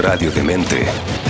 [0.00, 1.29] Radio Demente.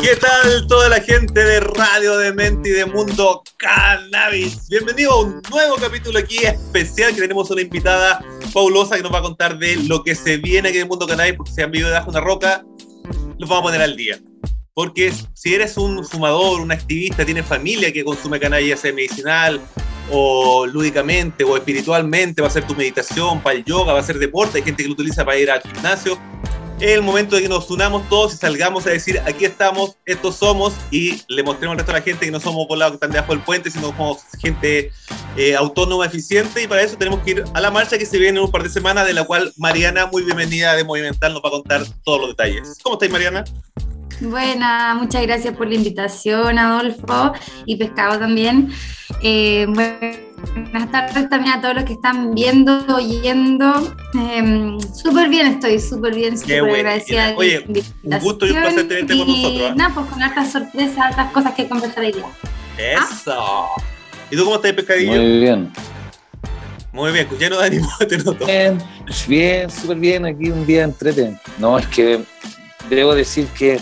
[0.00, 4.68] ¿Qué tal toda la gente de Radio Demente y de Mundo Cannabis?
[4.70, 9.18] Bienvenido a un nuevo capítulo aquí especial que tenemos una invitada fabulosa que nos va
[9.18, 11.70] a contar de lo que se viene aquí en el Mundo Cannabis porque se han
[11.70, 12.64] vivido debajo de una roca,
[13.38, 14.18] los vamos a poner al día.
[14.72, 19.60] Porque si eres un fumador, un activista, tienes familia que consume cannabis, medicinal
[20.10, 24.18] o lúdicamente o espiritualmente, va a ser tu meditación, para el yoga, va a ser
[24.18, 26.18] deporte, hay gente que lo utiliza para ir al gimnasio.
[26.78, 30.36] Es el momento de que nos unamos todos y salgamos a decir, aquí estamos, estos
[30.36, 33.12] somos, y le mostremos al resto de la gente que no somos volados que están
[33.12, 34.92] debajo del puente, sino somos gente
[35.38, 38.38] eh, autónoma, eficiente, y para eso tenemos que ir a la marcha que se viene
[38.38, 41.48] en un par de semanas, de la cual Mariana, muy bienvenida de Movimental, nos va
[41.48, 42.76] a contar todos los detalles.
[42.82, 43.42] ¿Cómo estáis, Mariana?
[44.20, 47.32] Buena, muchas gracias por la invitación, Adolfo,
[47.66, 48.72] y Pescado también.
[49.22, 53.94] Eh, buenas tardes también a todos los que están viendo, oyendo.
[54.18, 56.76] Eh, súper bien estoy, súper bien, súper bueno.
[56.76, 57.28] agradecida.
[57.28, 57.66] de Oye,
[58.02, 59.74] la un gusto y un placer tenerte con y nosotros, ¿eh?
[59.76, 62.26] Nada, pues con hartas sorpresas, hartas cosas que conversar hoy día.
[62.78, 63.66] Eso.
[64.30, 65.12] ¿Y tú cómo estás, Pescadillo?
[65.12, 65.72] Muy bien.
[66.92, 68.46] Muy bien, lleno de ánimo, te noto.
[68.46, 68.78] Bien,
[69.28, 70.24] bien, súper bien.
[70.24, 71.38] Aquí un día entrete.
[71.58, 72.24] No, es que
[72.88, 73.78] debo decir que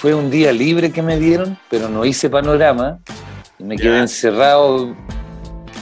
[0.00, 3.00] fue un día libre que me dieron, pero no hice panorama.
[3.58, 4.96] Y me quedé encerrado.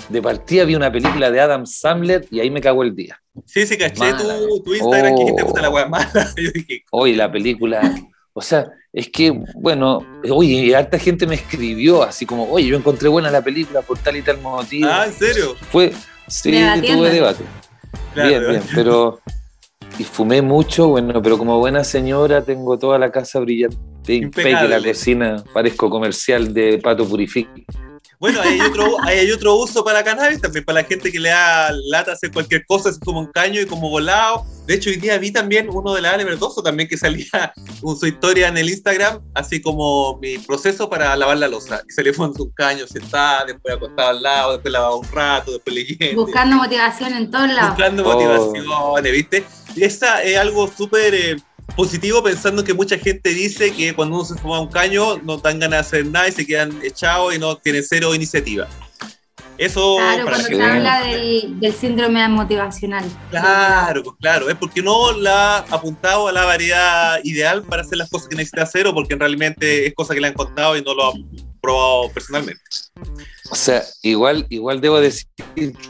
[0.08, 3.20] De partida vi una película de Adam Sandler y ahí me cagó el día.
[3.44, 4.38] Sí, sí, caché Mala.
[4.38, 5.16] tu, tu Instagram Oh.
[5.16, 6.08] que dijiste puta la wea mala.
[6.92, 7.80] Hoy la película,
[8.32, 12.76] o sea, es que, bueno, oye, y harta gente me escribió así como, oye, yo
[12.76, 14.88] encontré buena la película por tal y tal motivo.
[14.90, 15.56] ah, ¿en serio?
[15.72, 15.92] Fue,
[16.28, 17.44] sí, tuve debate.
[18.14, 18.28] Claro.
[18.30, 19.20] Bien, bien, pero.
[19.98, 23.78] Y fumé mucho, bueno, pero como buena señora tengo toda la casa brillante.
[24.08, 24.68] Impecable.
[24.68, 27.48] La cocina, parezco comercial de Pato Purific.
[28.18, 31.28] Bueno, ahí hay, otro, hay otro uso para cannabis también, para la gente que le
[31.28, 34.46] da lata hacer cualquier cosa, así como un caño y como volado.
[34.66, 37.52] De hecho, hoy día vi también uno de la Ale Verdoso también que salía
[37.82, 41.82] con su historia en el Instagram, así como mi proceso para lavar la losa.
[41.86, 45.76] Y salió con un caño sentada, después acostado al lado, después lavaba un rato, después
[45.76, 46.24] leyendo.
[46.24, 47.70] Buscando motivación en todos lados.
[47.70, 48.12] buscando Oh.
[48.14, 49.44] motivaciones, ¿viste?
[49.76, 51.36] Y esa es algo súper eh,
[51.76, 55.58] positivo pensando que mucha gente dice que cuando uno se fuma un caño no dan
[55.58, 58.66] ganas de hacer nada y se quedan echados y no tienen cero iniciativa.
[59.58, 63.04] Eso Claro, para cuando se habla del, del síndrome motivacional.
[63.30, 67.98] Claro, pues claro, es porque no la ha apuntado a la variedad ideal para hacer
[67.98, 70.82] las cosas que necesita hacer o porque realmente es cosa que le han contado y
[70.82, 71.12] no lo ha
[71.66, 72.62] probado personalmente.
[73.50, 75.26] O sea, igual, igual debo decir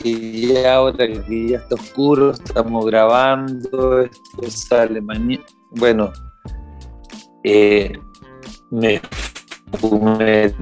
[0.00, 5.44] que ya ahora que ya está oscuro, estamos grabando, esto sale mañana.
[5.72, 6.12] Bueno,
[7.44, 7.92] eh,
[8.70, 9.02] me
[9.78, 10.54] fumé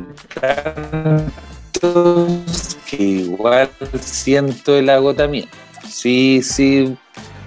[1.80, 3.70] tantos que igual
[4.00, 5.56] siento el agotamiento.
[5.88, 6.96] Sí, sí,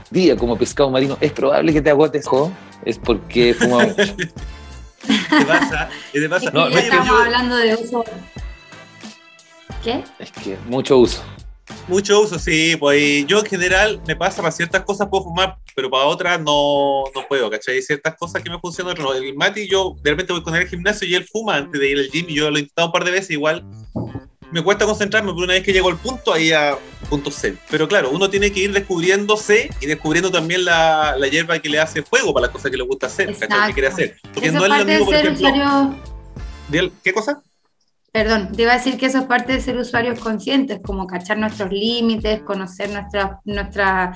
[0.09, 2.49] día como pescado marino, es probable que te agotes, jo,
[2.85, 4.16] es porque he fumado mucho.
[5.30, 5.90] ¿Qué pasa?
[6.12, 6.46] ¿Qué te pasa?
[6.46, 8.04] Es que No, ya estamos yo- hablando de uso.
[9.84, 10.04] ¿Qué?
[10.20, 11.24] Es que mucho uso.
[11.88, 15.90] Mucho uso, sí, pues yo en general me pasa para ciertas cosas puedo fumar, pero
[15.90, 17.76] para otras no, no puedo, ¿cachai?
[17.76, 19.14] Hay ciertas cosas que me funcionan, no.
[19.14, 21.90] El Mati, yo de repente voy con él al gimnasio y él fuma antes de
[21.92, 23.66] ir al gym y yo lo he intentado un par de veces, igual
[24.52, 26.78] me cuesta concentrarme, pero una vez que llego al punto, ahí a
[27.09, 27.56] punto C.
[27.69, 31.80] Pero claro, uno tiene que ir descubriéndose y descubriendo también la, la hierba que le
[31.80, 33.68] hace fuego para las cosas que le gusta hacer, ¿cachai?
[33.68, 34.18] Que quiere hacer.
[34.34, 35.96] Porque Eso no es lo mismo, por ser ejemplo, usuario.
[36.70, 37.41] del- ¿qué cosa?
[38.11, 41.38] Perdón, te iba a decir que eso es parte de ser usuarios conscientes, como cachar
[41.38, 44.14] nuestros límites, conocer nuestra, nuestra,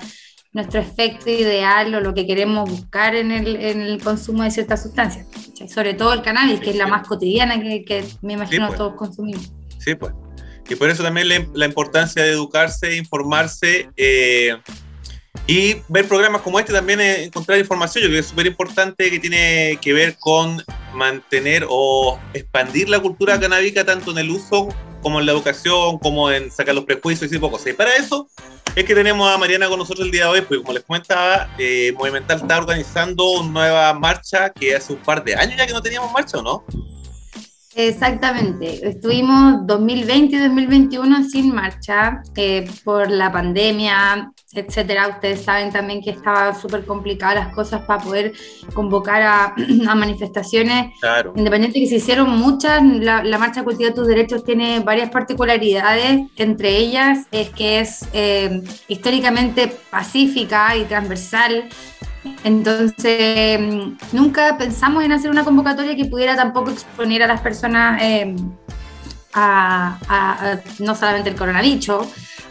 [0.53, 4.81] nuestro efecto ideal o lo que queremos buscar en el, en el consumo de ciertas
[4.81, 5.27] sustancias.
[5.31, 5.67] ¿cachai?
[5.69, 8.77] Sobre todo el cannabis, que es la más cotidiana que, que me imagino pues.
[8.77, 9.51] todos consumimos.
[9.83, 10.13] Sí, pues.
[10.69, 14.55] Y por eso también la, importancia de educarse, informarse eh,
[15.47, 18.03] y ver programas como este también, eh, encontrar información.
[18.03, 20.63] Yo creo que es súper importante que tiene que ver con
[20.93, 24.69] mantener o expandir la cultura canábica tanto en el uso
[25.01, 27.67] como en la educación, como en sacar los prejuicios y tipo cosas.
[27.67, 28.29] Y para eso
[28.75, 31.49] es que tenemos a Mariana con nosotros el día de hoy, porque como les comentaba,
[31.57, 35.73] eh, Movimental está organizando una nueva marcha que hace un par de años ya que
[35.73, 36.63] no teníamos marcha, ¿o no?
[37.73, 45.07] Exactamente, estuvimos 2020 y 2021 sin marcha eh, por la pandemia, etcétera.
[45.07, 48.33] Ustedes saben también que estaban súper complicadas las cosas para poder
[48.73, 49.21] convocar
[49.87, 50.93] a, manifestaciones.
[50.99, 51.33] Claro.
[51.35, 57.25] Independiente que se hicieron muchas, la, marcha Cultiva tus Derechos tiene varias particularidades, entre ellas
[57.31, 61.69] es que es eh, históricamente pacífica y transversal.
[62.43, 63.59] Entonces,
[64.11, 68.35] nunca pensamos en hacer una convocatoria que pudiera tampoco exponer a las personas eh,
[69.33, 72.07] a, no solamente el coronavirus,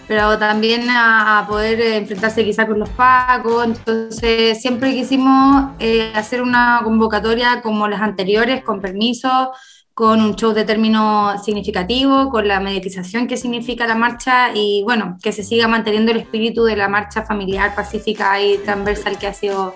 [0.08, 3.64] pero también a, poder enfrentarse quizá con los pacos.
[3.64, 9.52] Entonces, siempre quisimos eh, hacer una convocatoria como las anteriores, con permiso,
[9.95, 15.19] con un show de término significativo, con la mediatización que significa la marcha y bueno,
[15.23, 19.35] que se siga manteniendo el espíritu de la marcha familiar, pacífica y transversal que ha
[19.35, 19.75] sido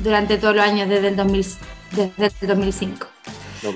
[0.00, 1.46] durante todos los años desde el, 2000,
[1.92, 3.06] desde el 2005.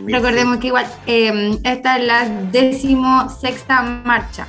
[0.06, 4.46] Recordemos que igual, em, esta es la decimosexta marcha,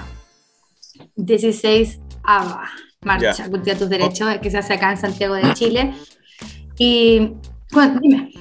[1.16, 2.70] 16 ABA,
[3.02, 5.94] Marcha Cultiva tus Derechos, que se hace acá en Santiago de Chile.
[6.78, 7.34] Y,
[7.72, 8.32] bueno, dime.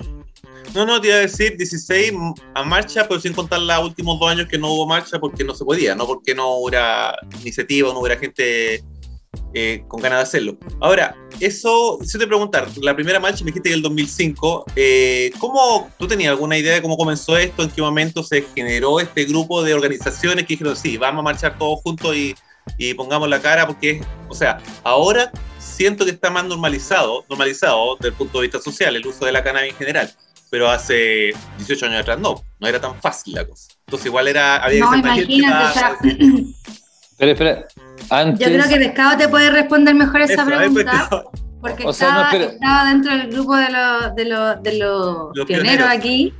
[0.74, 2.12] No, no, te iba a decir 16
[2.54, 5.54] a marcha, pero sin contar los últimos dos años que no hubo marcha porque no
[5.54, 8.84] se podía, no porque no hubiera iniciativa, no hubiera gente
[9.52, 10.58] eh, con ganas de hacerlo.
[10.80, 15.90] Ahora, eso, si te preguntar, la primera marcha me dijiste que el 2005, eh, ¿cómo
[15.98, 17.64] tú tenías alguna idea de cómo comenzó esto?
[17.64, 21.58] ¿En qué momento se generó este grupo de organizaciones que dijeron, sí, vamos a marchar
[21.58, 22.36] todos juntos y,
[22.78, 23.66] y pongamos la cara?
[23.66, 28.60] Porque, o sea, ahora siento que está más normalizado, normalizado desde el punto de vista
[28.60, 30.14] social, el uso de la cannabis en general
[30.50, 33.72] pero hace 18 años atrás no, no era tan fácil la cosa.
[33.86, 34.56] Entonces igual era...
[34.56, 35.96] Había no, imagínate, o sea...
[37.10, 37.66] Espera, espera.
[38.10, 38.48] Antes...
[38.48, 41.08] Yo creo que Pescado te puede responder mejor esa pregunta.
[41.60, 46.34] Porque estaba, dentro del grupo de los, de los, de los, pioneros aquí.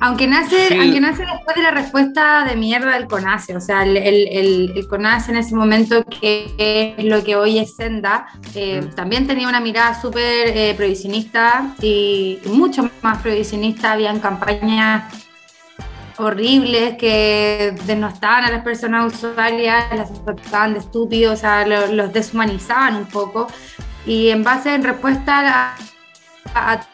[0.00, 3.96] Aunque nace, aunque nace después de la respuesta de mierda del CONACE, o sea, el,
[3.96, 9.28] el, el, CONACE en ese momento, que es lo que hoy es Senda, eh, también
[9.28, 13.92] tenía una mirada súper eh, prohibicionista y mucho más prohibicionista.
[13.92, 15.04] Habían campañas
[16.18, 22.96] horribles que denostaban a las personas usuarias, las trataban de estúpidos, o sea, los deshumanizaban
[22.96, 23.46] un poco.
[24.04, 25.76] Y en base, en respuesta
[26.54, 26.91] a, a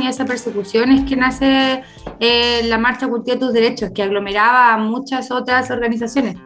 [0.00, 1.82] y esa persecución es que nace
[2.20, 6.36] eh, la Marcha Cultiva tus Derechos, que aglomeraba a muchas otras organizaciones.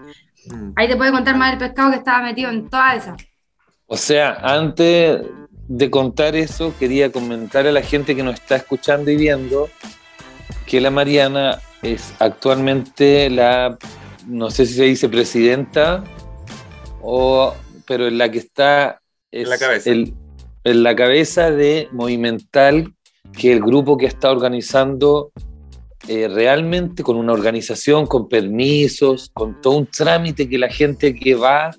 [0.47, 0.73] Mm.
[0.77, 3.17] Ahí te puede contar más el pescado que estaba metido en toda esa.
[3.87, 5.23] O sea, antes
[5.69, 9.69] de contar eso, quería comentar a la gente que nos está escuchando y viendo
[10.67, 13.79] que la Mariana es actualmente la,
[14.27, 16.03] no sé si se dice presidenta,
[17.01, 17.55] o,
[17.87, 19.01] pero en la que está
[19.31, 19.91] en la cabeza.
[19.91, 22.96] en la cabeza de Movimental
[23.33, 25.31] que el grupo que está organizando
[26.09, 31.35] eh, realmente con una organización, con permisos, con todo un trámite que la gente que
[31.35, 31.73] va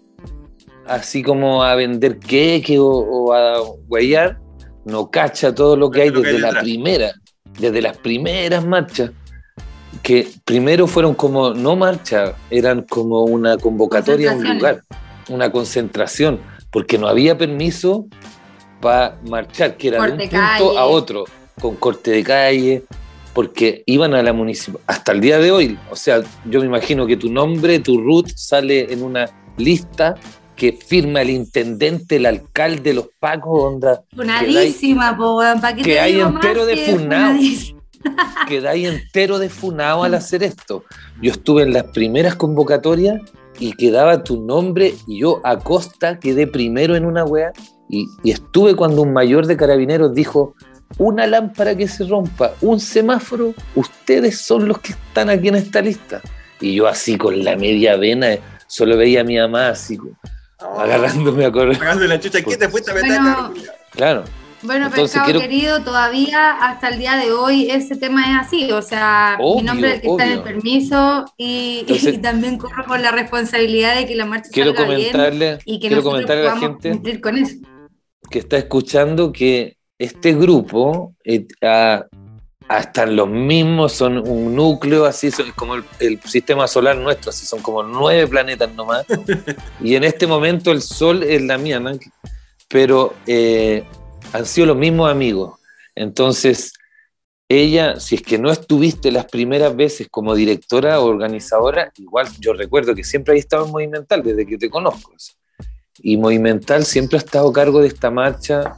[0.85, 4.39] así como a vender queque o, a guayar,
[4.85, 7.13] no cacha todo lo que hay desde la primera,
[7.57, 9.11] desde las primeras marchas,
[10.03, 14.81] que primero fueron como, no marcha, eran como una convocatoria a un lugar,
[15.29, 16.39] una concentración,
[16.71, 18.07] porque no había permiso
[18.81, 21.25] para marchar, que era de un punto a otro
[21.59, 22.83] con corte de calle,
[23.33, 27.05] porque iban a la municipalidad, hasta el día de hoy, o sea, yo me imagino
[27.05, 30.15] que tu nombre, tu root sale en una lista
[30.55, 34.03] que firma el intendente, el alcalde, los pacos, onda.
[34.15, 37.39] Funadísima, po, ¿para qué que hay entero de funado.
[38.47, 40.83] que hay entero de funado al hacer esto.
[41.21, 43.21] Yo estuve en las primeras convocatorias
[43.59, 47.51] y quedaba tu nombre y yo a costa quedé primero en una wea
[47.87, 50.55] y, y estuve cuando un mayor de carabineros dijo,
[50.97, 55.81] una lámpara que se rompa, un semáforo, ustedes son los que están aquí en esta
[55.81, 56.21] lista.
[56.59, 59.97] Y yo así con la media vena, solo veía a mi mamá así,
[60.59, 60.79] oh.
[60.79, 61.79] agarrándome a correr.
[61.79, 63.19] la chucha, ¿qué te fuiste a meter?
[63.91, 64.23] claro.
[64.63, 69.37] Bueno, pescado querido, todavía hasta el día de hoy ese tema es así, o sea,
[69.39, 71.85] mi nombre es el que está en el permiso y,
[72.21, 75.87] también corro con la responsabilidad de que la marcha quiero salga comentarle, bien y que
[75.87, 77.55] quiero comentarle a la gente cumplir con eso.
[78.31, 81.47] que está escuchando que este grupo, eh,
[82.67, 87.61] hasta los mismos, son un núcleo, así son como el, sistema solar nuestro, así son
[87.61, 89.05] como nueve planetas nomás.
[89.81, 91.81] y en este momento el Sol es la mía,
[92.67, 93.83] pero eh,
[94.33, 95.59] han sido los mismos amigos.
[95.95, 96.73] Entonces,
[97.49, 102.53] ella, si es que no estuviste las primeras veces como directora o organizadora, igual yo
[102.53, 105.13] recuerdo que siempre has estado en Movimental desde que te conozco.
[105.99, 108.77] Y Movimental siempre ha estado a cargo de esta marcha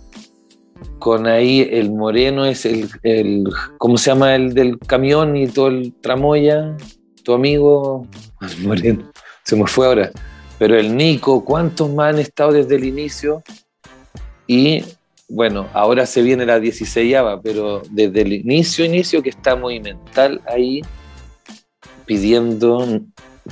[0.99, 3.45] con ahí el moreno es el, el,
[3.77, 6.75] ¿cómo se llama el del camión y todo el tramoya?
[7.23, 8.07] Tu amigo,
[8.41, 9.11] el moreno,
[9.43, 10.11] se me fue ahora.
[10.57, 13.41] Pero el Nico, ¿cuántos más han estado desde el inicio?
[14.45, 14.83] Y
[15.29, 20.81] bueno, ahora se viene la 16 pero desde el inicio, inicio que está Movimental ahí
[22.05, 23.01] pidiendo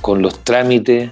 [0.00, 1.10] con los trámites,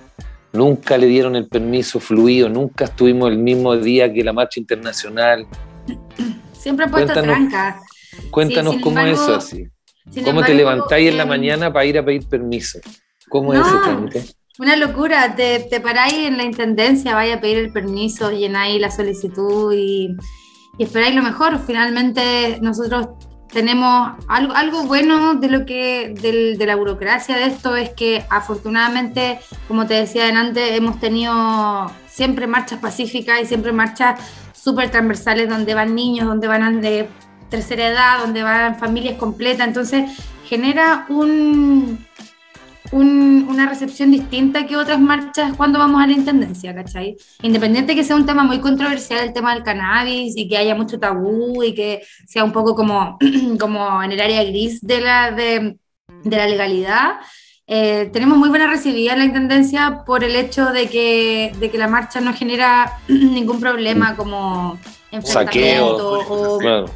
[0.53, 5.47] nunca le dieron el permiso fluido, nunca estuvimos el mismo día que la marcha internacional.
[6.53, 7.37] Siempre he puesto Cuéntanos.
[7.51, 7.81] tranca.
[8.31, 9.67] Cuéntanos cómo es eso así.
[10.25, 12.79] ¿Cómo te levantáis en la mañana para ir a pedir permiso?
[13.29, 13.67] ¿Cómo es No.
[13.67, 14.25] ese trámite?
[14.59, 18.91] Una locura, te, te paráis en la intendencia, vais a pedir el permiso, llenáis la
[18.91, 20.17] solicitud y,
[20.79, 21.59] y esperáis lo mejor.
[21.67, 23.09] Finalmente nosotros
[23.53, 28.25] tenemos algo, algo bueno de lo que del- de la burocracia de esto es que
[28.29, 29.39] afortunadamente,
[29.69, 34.21] como te decía adelante, hemos tenido siempre marchas pacíficas y siempre marchas
[34.55, 37.09] súper transversales donde van niños, donde van de
[37.51, 39.67] tercera edad, donde van familias completas.
[39.67, 40.11] Entonces
[40.45, 42.05] genera un,
[42.93, 47.17] un- una recepción distinta que otras marchas cuando vamos a la intendencia, ¿cachai?
[47.43, 50.99] Independiente que sea un tema muy controversial, el tema del cannabis, y que haya mucho
[50.99, 53.19] tabú, y que sea un poco como,
[53.61, 55.77] como en el área gris de la, de,
[56.25, 57.13] de la legalidad,
[57.69, 61.79] eh, tenemos muy buena recibida en la intendencia por el hecho de que, de que
[61.79, 64.79] la marcha no genera ningún problema como
[65.11, 66.55] enfrentamiento Saqueo.
[66.55, 66.87] o, Claro,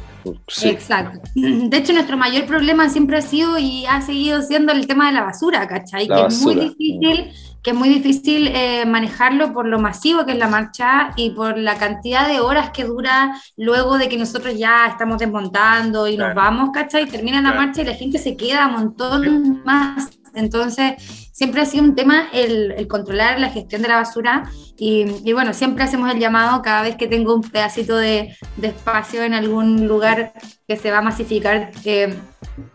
[0.47, 0.69] sí.
[0.69, 1.19] Exacto.
[1.35, 5.13] De hecho, nuestro mayor problema siempre ha sido y ha seguido siendo el tema de
[5.13, 6.07] la basura, ¿cachai?
[6.07, 6.63] La que basura.
[6.63, 7.31] es muy difícil,
[7.63, 11.57] que es muy difícil eh, manejarlo por lo masivo que es la marcha y por
[11.57, 16.31] la cantidad de horas que dura luego de que nosotros ya estamos desmontando y nos
[16.33, 16.41] Claro.
[16.41, 17.05] vamos, ¿cachai?
[17.05, 17.65] Termina la Claro.
[17.67, 20.09] marcha y la gente se queda un montón más.
[20.33, 24.43] Entonces, siempre ha sido un tema el, el controlar la gestión de la basura
[24.77, 29.23] y, bueno, siempre hacemos el llamado cada vez que tengo un pedacito de, de espacio
[29.23, 30.33] en algún lugar
[30.67, 32.13] que se va a masificar, eh,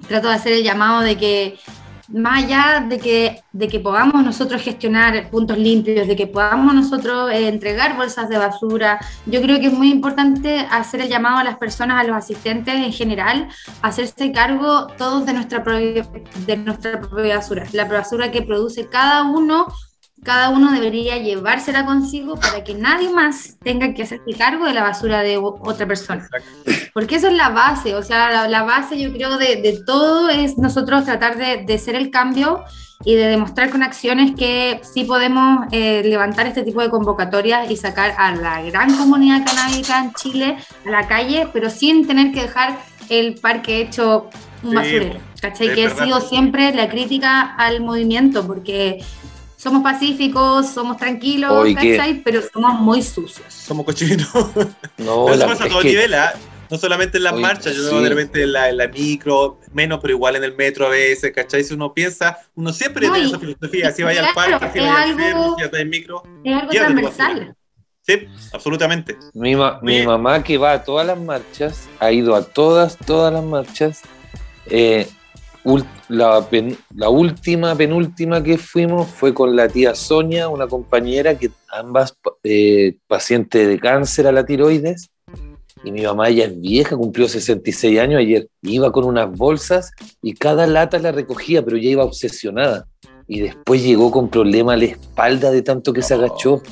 [0.09, 1.59] trato de hacer el llamado de que
[2.09, 7.31] más allá de que, de que podamos nosotros gestionar puntos limpios, de que podamos nosotros
[7.33, 11.45] eh, entregar bolsas de basura, yo creo que es muy importante hacer el llamado a
[11.45, 13.49] las personas, a los asistentes en general,
[13.83, 19.67] hacerse cargo todos de nuestra, de nuestra propia basura, la basura que produce cada uno.
[20.23, 24.83] Cada uno debería llevársela consigo para que nadie más tenga que hacerse cargo de la
[24.83, 26.29] basura de otra persona.
[26.93, 30.29] Porque eso es la base, o sea, la, la base yo creo de, de todo
[30.29, 32.65] es nosotros tratar de, de ser el cambio
[33.05, 37.77] y de demostrar con acciones que sí podemos eh, levantar este tipo de convocatorias y
[37.77, 40.57] sacar a la gran comunidad canábica en Chile
[40.87, 44.29] a la calle, pero sin tener que dejar el parque hecho
[44.63, 45.75] un Sí, basurero, ¿cachai?
[45.75, 49.05] Que ha sido siempre la crítica al movimiento, porque
[49.71, 51.67] somos pacíficos, somos tranquilos.
[52.25, 53.53] Pero somos muy sucios.
[53.53, 54.29] Somos cochinos.
[54.99, 56.33] No, Pero eso la- pasa a todo que- nivel, ¿ah?
[56.71, 58.03] No solamente en las marchas, yo sí.
[58.03, 61.31] de repente en la, en la micro, menos, pero igual en el metro a veces,
[61.33, 61.63] ¿cachai?
[61.63, 64.79] Si uno piensa, uno siempre No, tiene y- esa filosofía, si vaya al parque, si
[64.81, 66.23] vaya al algo- centro, si vaya en micro.
[66.45, 67.57] Es algo transversal.
[68.03, 69.17] Sí, absolutamente.
[69.35, 73.33] Mi, ma- mi mamá que va a todas las marchas, ha ido a todas, todas
[73.33, 74.03] las marchas.
[74.69, 75.09] eh,
[76.09, 81.51] la, pen- la última, penúltima que fuimos fue con la tía Sonia, una compañera que
[81.71, 85.11] ambas eh, pacientes de cáncer a la tiroides.
[85.85, 88.49] Y mi mamá ya es vieja, cumplió 66 años ayer.
[88.63, 89.93] Iba con unas bolsas
[90.23, 92.87] y cada lata la recogía, pero ya iba obsesionada.
[93.29, 96.63] Y después llegó con problema a la espalda de tanto que se agachó.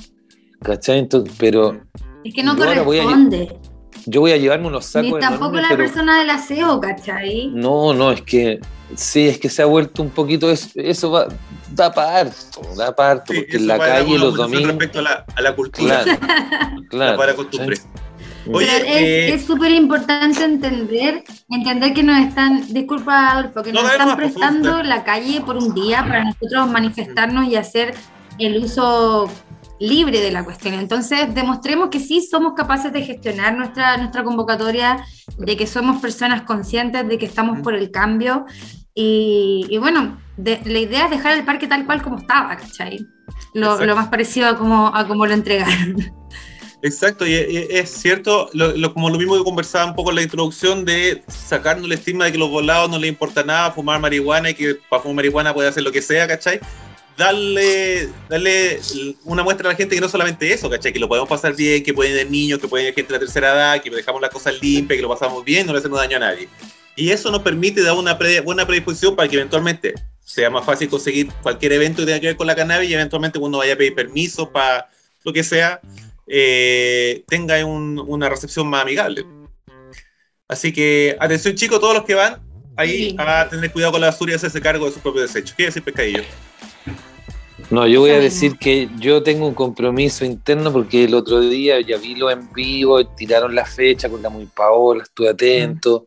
[0.62, 0.98] ¿Cachai?
[1.00, 1.80] Entonces, pero
[2.24, 3.58] Es que no corresponde.
[4.06, 7.48] Yo voy a llevarme unos sacos Ni tampoco enormes, la pero- persona del aseo, ¿cachai?
[7.52, 8.60] No, no, es que
[8.94, 11.28] sí, es que se ha vuelto un poquito eso, eso va,
[11.72, 12.88] da para harto, da
[13.26, 14.68] Sí, porque en la calle los domingos.
[14.68, 16.20] Respecto a la, a la cultura, Claro,
[16.90, 17.16] claro.
[17.18, 17.76] para costumbre.
[17.76, 17.82] ¿sí?
[18.52, 23.72] Oye, Pero eh, es es súper importante entender, entender que nos están, disculpa Adolfo, que
[23.72, 27.94] No, nos están prestando la calle por un día para nosotros manifestarnos y hacer
[28.38, 29.30] el uso
[29.80, 30.74] libre de la cuestión.
[30.74, 35.04] Entonces, demostremos que sí somos capaces de gestionar nuestra, nuestra convocatoria,
[35.38, 38.46] de que somos personas conscientes de que estamos por el cambio.
[38.94, 43.04] Y, y bueno, de- la idea es dejar el parque tal cual como estaba, ¿cachai?
[43.52, 45.96] Lo, más parecido a como, a como lo entregaron.
[46.82, 50.16] Exacto, y y es cierto, lo, lo- como lo mismo que conversaba un poco en
[50.16, 54.00] la introducción, de sacarnos el estigma de que los volados no les importa nada fumar
[54.00, 56.60] marihuana y que para fumar marihuana puede hacer lo que sea, ¿cachai?
[57.16, 58.80] Darle, darle
[59.24, 60.92] una muestra a la gente que no solamente eso, ¿cachai?
[60.92, 63.24] Que lo podemos pasar bien, que pueden ir niños, que pueden ir gente de la
[63.24, 66.16] tercera edad, que dejamos las cosas limpias, que lo pasamos bien, no le hacemos daño
[66.16, 66.48] a nadie.
[66.96, 69.94] Y eso nos permite dar una pre- buena predisposición para que eventualmente
[70.24, 73.38] sea más fácil conseguir cualquier evento que tenga que ver con la cannabis y eventualmente
[73.38, 74.88] cuando vaya a pedir permiso para
[75.22, 75.80] lo que sea,
[76.26, 79.24] eh, tenga un- una recepción más amigable.
[80.48, 82.42] Así que, atención chicos, todos los que van,
[82.76, 85.54] ahí a tener cuidado con la basura y hacerse cargo de sus propios desechos.
[85.56, 86.22] ¿Qué decir, Pescadillo?
[87.70, 91.80] No, yo voy a decir que yo tengo un compromiso interno porque el otro día
[91.80, 96.06] ya vi lo en vivo, tiraron la fecha con la muy Paola, estuve atento.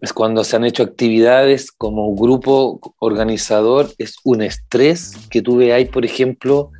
[0.00, 5.88] Es cuando se han hecho actividades como grupo organizador, es un estrés que tú veáis,
[5.88, 6.72] por ejemplo,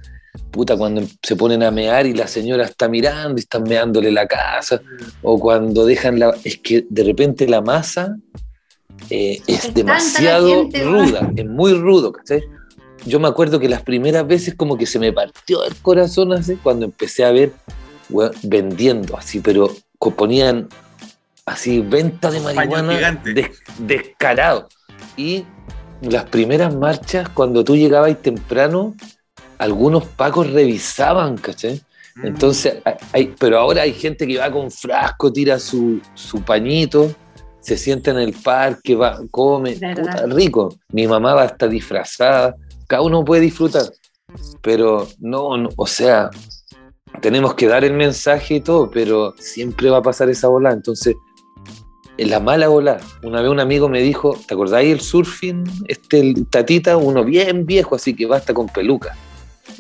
[0.50, 4.26] puta, cuando se ponen a mear y la señora está mirando y están meándole la
[4.26, 4.80] casa,
[5.22, 6.34] o cuando dejan la...
[6.42, 8.16] Es que de repente la masa
[9.10, 12.42] eh, es, demasiado ruda, es muy rudo, ¿cachai?
[13.04, 16.56] Yo me acuerdo que las primeras veces como que se me partió el corazón así,
[16.56, 17.52] cuando empecé a ver
[18.42, 19.70] vendiendo así, pero
[20.16, 20.68] ponían
[21.46, 23.22] así venta de marihuana
[23.78, 24.68] descarado.
[25.16, 25.44] Y
[26.00, 28.94] las primeras marchas, cuando tú llegabas temprano,
[29.58, 31.80] algunos pacos revisaban, ¿cachai?
[32.16, 32.26] Mm.
[32.26, 32.76] Entonces,
[33.12, 36.00] hay, pero ahora hay gente que va con frasco, tira su,
[36.44, 37.14] pañito,
[37.60, 40.76] se sienta en el parque, va, come, puta, rico.
[40.88, 42.56] Mi mamá va a estar disfrazada,
[42.92, 43.84] cada uno puede disfrutar,
[44.60, 46.28] pero no, no, o sea,
[47.22, 51.16] tenemos que dar el mensaje y todo, pero siempre va a pasar esa bola, entonces
[52.18, 53.00] en la mala bola.
[53.22, 55.64] Una vez un amigo me dijo, ¿te acordáis el surfing?
[55.88, 59.16] Este el tatita, uno bien viejo, así que basta con peluca.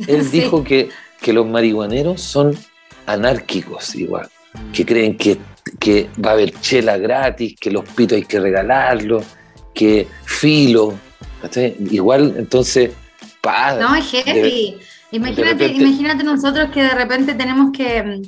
[0.08, 0.88] Él dijo que,
[1.20, 2.56] que, los marihuaneros son
[3.04, 4.30] anárquicos igual,
[4.72, 5.36] que creen que,
[5.78, 9.22] que, va a haber chela gratis, que los pitos hay que regalarlos,
[9.74, 10.94] que filo.
[11.90, 12.92] Igual, entonces,
[13.42, 13.82] padre.
[13.82, 14.78] No, es heavy.
[15.10, 18.22] imagínate, imagínate nosotros que de repente tenemos que,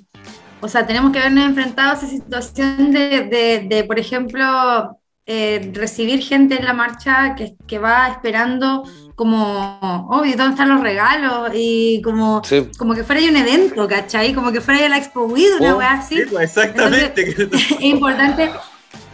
[0.61, 6.23] o sea, tenemos que vernos enfrentados a esa situación de, de, por ejemplo, eh, recibir
[6.23, 11.53] gente en la marcha que, que va esperando como, obvio, ¿dónde están los regalos?
[11.55, 12.43] Y como,
[12.77, 14.35] como que fuera un evento, ¿cachai?
[14.35, 16.21] Como que fuera la Expo Weed, una oh, weá así.
[16.31, 17.23] Pues, exactamente.
[17.53, 18.51] es importante,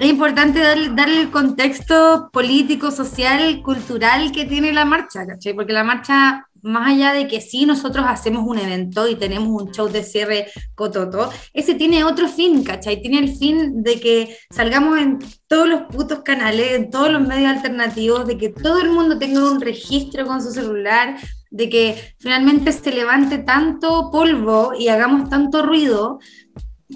[0.01, 5.53] es importante darle, el contexto político, social, cultural que tiene la marcha, ¿cachai?
[5.53, 9.73] Porque la marcha más allá de que sí nosotros hacemos un evento y tenemos un
[9.73, 13.03] show de cierre cototo, ese tiene otro fin, ¿cachai?
[13.03, 17.51] Tiene el fin de que salgamos en todos los putos canales, en todos los medios
[17.51, 21.19] alternativos, de que todo el mundo tenga un registro con su celular,
[21.51, 26.21] de que finalmente se levante tanto polvo y hagamos tanto ruido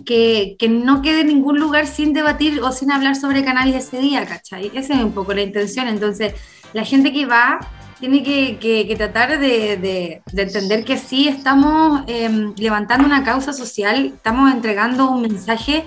[0.05, 4.27] que, que, no quede ningún lugar sin debatir o sin hablar sobre cannabis ese día,
[4.27, 4.71] ¿cachai?
[4.75, 5.89] Esa es un poco la intención.
[5.89, 6.35] Entonces,
[6.73, 7.61] la gente que va
[8.01, 15.11] tiene que, tratar de, entender que sí estamos em, levantando una causa social, estamos entregando
[15.11, 15.85] un mensaje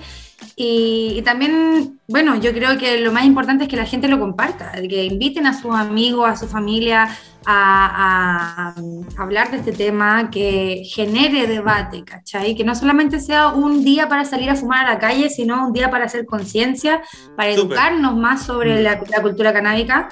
[0.54, 4.72] y, también, bueno, yo creo que lo más importante es que la gente lo comparta,
[4.88, 7.08] que inviten a sus amigos, a su familia
[7.44, 8.74] a,
[9.16, 12.54] hablar de este tema, que genere debate, ¿cachai?
[12.54, 15.72] Que no solamente sea un día para salir a fumar a la calle, sino un
[15.72, 17.02] día para hacer conciencia,
[17.36, 20.08] para educarnos más sobre la, la cultura canábica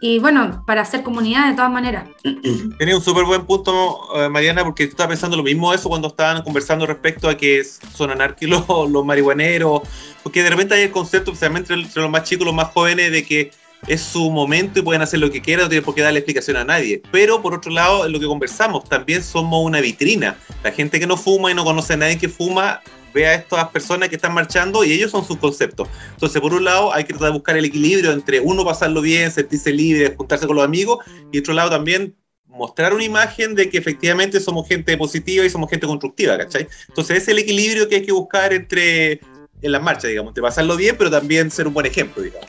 [0.00, 2.08] y bueno, para hacer comunidad de todas maneras.
[2.78, 6.08] Tenía un súper buen punto, eh, Mariana, porque tú estabas pensando lo mismo eso cuando
[6.08, 9.82] estaban conversando respecto a que son anárquicos los, marihuaneros,
[10.22, 13.24] porque de repente hay el concepto, especialmente entre los más chicos, los más jóvenes, de
[13.24, 13.50] que
[13.86, 16.56] es su momento y pueden hacer lo que quieran, no tienen por qué darle explicación
[16.56, 17.02] a nadie.
[17.10, 20.36] Pero por otro lado, lo que conversamos, también somos una vitrina.
[20.62, 22.80] La gente que no fuma y no conoce a nadie que fuma,
[23.12, 25.88] ve a estas personas que están marchando y ellos son sus conceptos.
[26.12, 29.30] Entonces, por un lado, hay que tratar de buscar el equilibrio entre uno pasarlo bien,
[29.30, 32.14] sentirse libre, juntarse con los amigos, y otro lado también
[32.46, 36.68] mostrar una imagen de que efectivamente somos gente positiva y somos gente constructiva, ¿cachai?
[36.88, 39.20] Entonces, es el equilibrio que hay que buscar entre
[39.62, 42.48] en las marchas, digamos, entre pasarlo bien, pero también ser un buen ejemplo, digamos.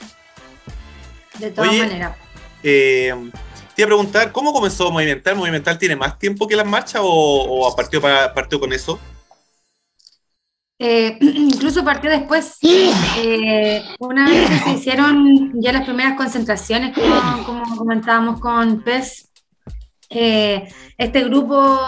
[1.40, 2.16] De todas maneras.
[2.64, 3.14] Eh,
[3.76, 5.36] te iba a preguntar, ¿cómo comenzó Movimental?
[5.36, 9.00] ¿Movimental tiene más tiempo que las marchas o, o partió, partió con eso?
[10.84, 16.98] Eh, incluso partió después, eh, una vez que se hicieron ya las primeras concentraciones,
[17.46, 19.30] como, comentábamos con PES,
[20.10, 20.68] eh,
[20.98, 21.80] este grupo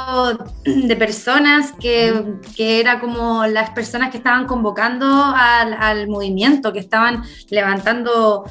[0.63, 6.77] de personas que, que, era como las personas que estaban convocando al, al movimiento, que
[6.77, 8.45] estaban levantando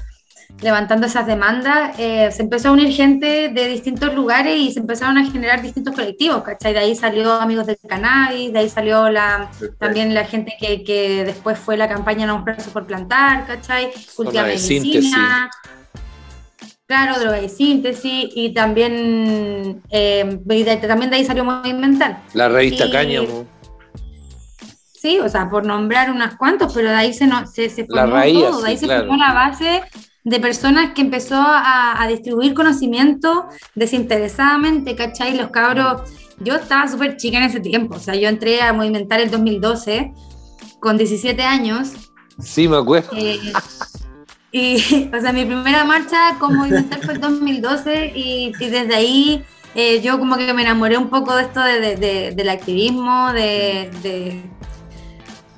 [0.60, 5.18] levantando esas demandas, eh, se empezó a unir gente de distintos lugares y se empezaron
[5.18, 6.72] a generar distintos colectivos, ¿cachai?
[6.72, 11.24] De ahí salió Amigos del Cannabis, de ahí salió la, también la gente que, que
[11.24, 13.90] después fue la campaña No Presos por Plantar, ¿cachai?
[14.14, 15.50] Cultiva Medicina.
[16.86, 20.40] Claro, droga y síntesis, y también, eh,
[20.86, 22.18] también de ahí salió Movimental.
[22.34, 23.46] La revista Cáñamo.
[24.92, 28.22] Sí, o sea, por nombrar unas cuantos, pero de ahí se, no, se, se formó
[28.22, 29.82] todo, de ahí se formó la base
[30.24, 35.36] de personas que empezó a, distribuir conocimiento desinteresadamente, ¿cachai?
[35.36, 39.20] Los cabros, yo estaba súper chica en ese tiempo, o sea, yo entré a Movimentar
[39.20, 40.12] el 2012
[40.80, 41.92] con 17 años
[42.40, 43.10] Sí, me acuerdo.
[43.16, 43.38] Eh,
[44.52, 44.76] y,
[45.14, 50.00] o sea, mi primera marcha con Movimental fue el 2012 y, y desde ahí eh,
[50.02, 54.42] yo como que me enamoré un poco de esto de, de, del activismo, de,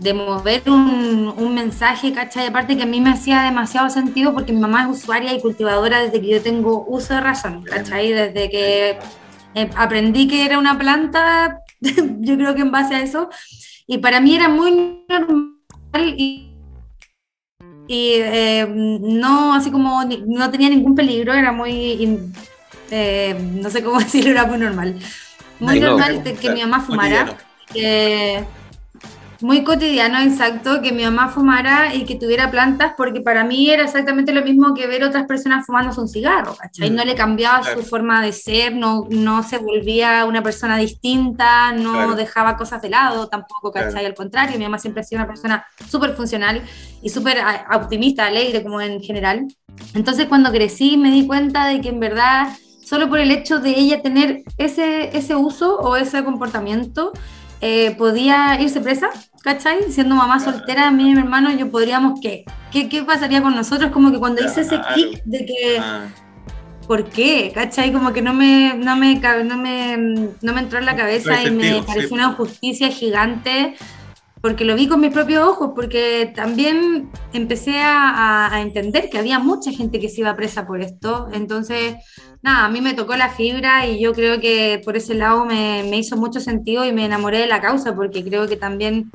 [0.05, 2.47] de mover un, un, mensaje, ¿cachai?
[2.47, 6.03] Aparte que a mí me hacía demasiado sentido porque mi mamá es usuaria y cultivadora
[6.03, 8.13] desde que yo tengo uso de razón, ¿cachai?
[8.13, 8.99] Desde que
[9.55, 13.31] eh, aprendí que era una planta, yo creo que en base a eso,
[13.87, 16.53] y para mí era muy normal y,
[17.89, 22.31] y eh, no así como no tenía ningún peligro, era muy,
[22.91, 24.99] eh, no sé cómo decirlo, era muy normal.
[25.61, 27.39] Muy normal que mi mamá fumara.
[27.75, 28.45] Eh,
[29.45, 33.85] muy cotidiano, exacto, que mi mamá fumara y que tuviera plantas, porque para mí era
[33.85, 36.89] exactamente lo mismo que ver otras personas fumándose un cigarro, ¿cachai?
[36.89, 37.83] No le cambiaba claro.
[37.83, 42.15] su forma de ser, no, no se volvía una persona distinta, no claro.
[42.15, 43.91] dejaba cosas de lado tampoco, ¿cachai?
[43.91, 44.07] Claro.
[44.07, 46.63] Al contrario, mi mamá siempre ha sido una persona súper funcional
[47.03, 47.37] y súper
[47.71, 49.47] optimista, alegre como en general.
[49.93, 52.49] Entonces cuando crecí me di cuenta de que en verdad,
[52.83, 57.13] solo por el hecho de ella tener ese, ese uso o ese comportamiento,
[57.67, 59.09] eh, podía irse presa,
[59.43, 59.91] ¿cachai?
[59.91, 62.45] Siendo mamá soltera, a mí y mi hermano, yo podríamos, ¿qué?
[62.71, 63.91] ¿Qué, qué pasaría con nosotros?
[63.91, 66.09] Como que cuando hice ese clic de que, ah.
[66.87, 67.53] ¿por qué?
[67.55, 67.91] ¿Cachai?
[67.91, 69.97] Como que no me, no me, no me,
[70.43, 73.77] no me entró en la cabeza y me pareció una injusticia gigante
[74.45, 79.39] porque lo vi con mis propios ojos, porque también empecé a, a, entender que había
[79.39, 81.95] mucha gente que se iba presa por esto, entonces,
[82.43, 85.83] nada, a mí me tocó la fibra y yo creo que por ese lado me,
[85.89, 89.11] me hizo mucho sentido y me enamoré de la causa, porque creo que también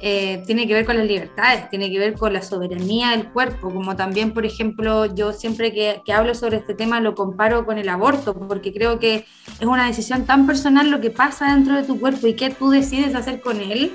[0.00, 3.74] eh, tiene que ver con las libertades, tiene que ver con la soberanía del cuerpo,
[3.74, 7.78] como también, por ejemplo, yo siempre que, que, hablo sobre este tema lo comparo con
[7.78, 9.24] el aborto, porque creo que
[9.58, 12.70] es una decisión tan personal lo que pasa dentro de tu cuerpo y qué tú
[12.70, 13.92] decides hacer con él,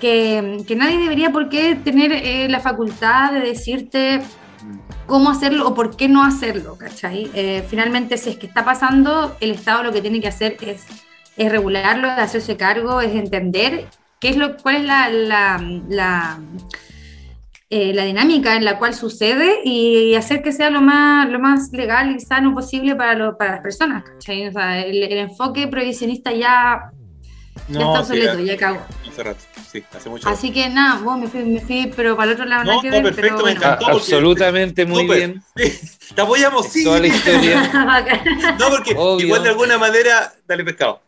[0.00, 4.20] que, que nadie debería por qué tener eh, la facultad de decirte
[5.06, 7.30] cómo hacerlo o por qué no hacerlo, ¿cachai?
[7.34, 10.86] Eh, finalmente, si es que está pasando, el Estado lo que tiene que hacer es,
[11.36, 13.86] es regularlo, es hacerse cargo, es entender
[14.20, 16.38] qué es lo, cuál es la, la, la,
[17.70, 21.72] eh, la, dinámica en la cual sucede y hacer que sea lo más, lo más
[21.72, 24.46] legal y sano posible para, lo, para las personas, ¿cachai?
[24.46, 26.92] O sea, el, el enfoque prohibicionista ya,
[27.68, 28.80] no, ya está obsoleto, sí, ya acabó.
[29.08, 32.30] Hace rato, sí, hace mucho Así que nada, vos me fui, me fui, pero para
[32.30, 33.86] el otro lado no, nada que no, ver, perfecto, pero me encantó.
[33.86, 35.16] Ah, absolutamente muy Super.
[35.16, 35.42] bien.
[35.56, 36.84] Sí, te apoyamos, sí.
[36.84, 38.56] Toda la historia.
[38.58, 39.26] no, porque Obvio.
[39.26, 41.00] igual de alguna manera, dale pescado.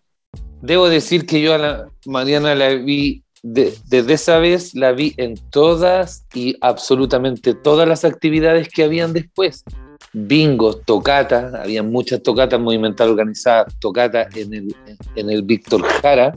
[0.60, 5.14] Debo decir que yo a la Mariana la vi de, desde esa vez la vi
[5.16, 9.64] en todas y absolutamente todas las actividades que habían después.
[10.12, 14.76] Bingos, tocatas, había muchas tocatas movimental organizadas, tocatas en el,
[15.16, 16.34] en el Víctor Jara,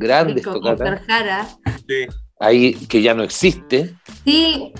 [0.00, 1.00] grandes Víctor tocatas.
[1.06, 1.48] Jara.
[1.88, 2.06] Sí.
[2.40, 3.94] Ahí que ya no existe.
[4.24, 4.72] Sí,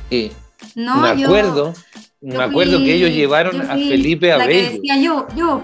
[0.75, 1.75] no, me acuerdo,
[2.21, 4.71] yo me acuerdo fui- que ellos llevaron a Felipe la que Abello.
[4.71, 5.63] decía yo, yo.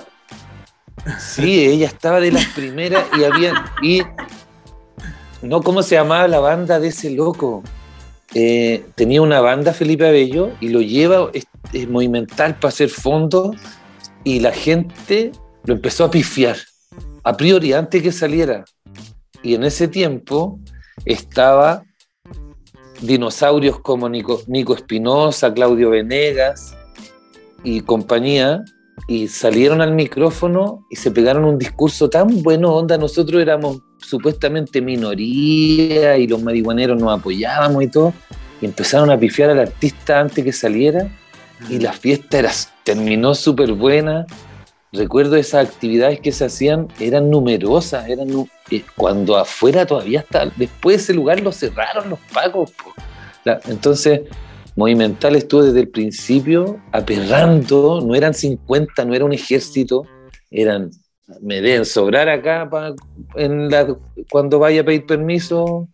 [1.18, 3.64] Sí, ella estaba de las primeras y había.
[3.82, 4.02] Y,
[5.42, 7.62] no, ¿cómo se llamaba la banda de ese loco?
[8.34, 13.56] Eh, tenía una banda Felipe Abello y lo lleva es, es movimental para hacer fondos
[14.24, 15.30] y la gente
[15.64, 16.56] lo empezó a pifiar
[17.22, 18.64] a priori antes que saliera.
[19.42, 20.58] Y en ese tiempo
[21.04, 21.84] estaba
[23.00, 26.76] dinosaurios como Nico, Nico Espinosa, Claudio Venegas
[27.62, 28.64] y compañía
[29.08, 32.96] y salieron al micrófono y se pegaron un discurso tan bueno onda.
[32.96, 38.14] Nosotros éramos supuestamente minoría y los marihuaneros nos apoyábamos y todo.
[38.60, 41.10] Y empezaron a pifiar al artista antes que saliera
[41.68, 42.50] y la fiesta era,
[42.84, 44.26] terminó súper buena.
[44.96, 48.28] Recuerdo esas actividades que se hacían, eran numerosas, eran
[48.70, 52.18] eh, cuando afuera todavía está, después de ese lugar lo cerraron los.
[53.44, 54.22] La- entonces,
[54.74, 60.06] Movimental estuvo desde el principio aperrando, no eran 50, no era un ejército,
[60.50, 60.90] eran,
[61.40, 62.68] me deben sobrar acá
[63.36, 63.96] en la,
[64.30, 65.88] cuando vaya a pedir permiso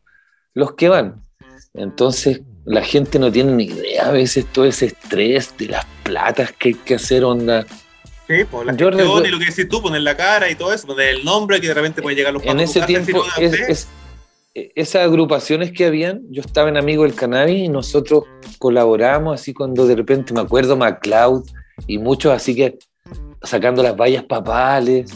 [0.55, 1.23] los que van.
[1.75, 6.53] Entonces, la gente no tiene ni idea a veces todo ese estrés de las platas
[6.53, 7.65] que hay que hacer, onda.
[8.39, 10.55] Sí, pues la Yo gestión recuerdo- y lo que decís tú, poner la cara y
[10.55, 13.53] todo eso, poner el nombre que de repente puede llegar los en ese tiempo, es-
[13.69, 13.89] es-
[14.55, 18.25] esas agrupaciones que habían, yo estaba en Amigo del Cannabis y nosotros
[18.59, 21.45] colaboramos así cuando de repente me acuerdo MacLeod
[21.87, 22.79] y muchos así que
[23.43, 25.11] sacando las vallas papales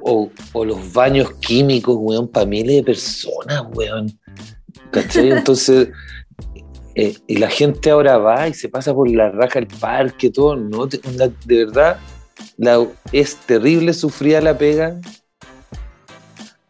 [0.00, 4.16] o, o los baños químicos, weón, para miles de personas, weón.
[4.92, 5.30] ¿Cachai?
[5.32, 5.88] Entonces,
[6.94, 10.54] eh, y la gente ahora va y se pasa por la raja del parque, todo,
[10.54, 11.00] no, de
[11.64, 11.98] verdad,
[12.56, 14.96] la, es terrible sufrir la pega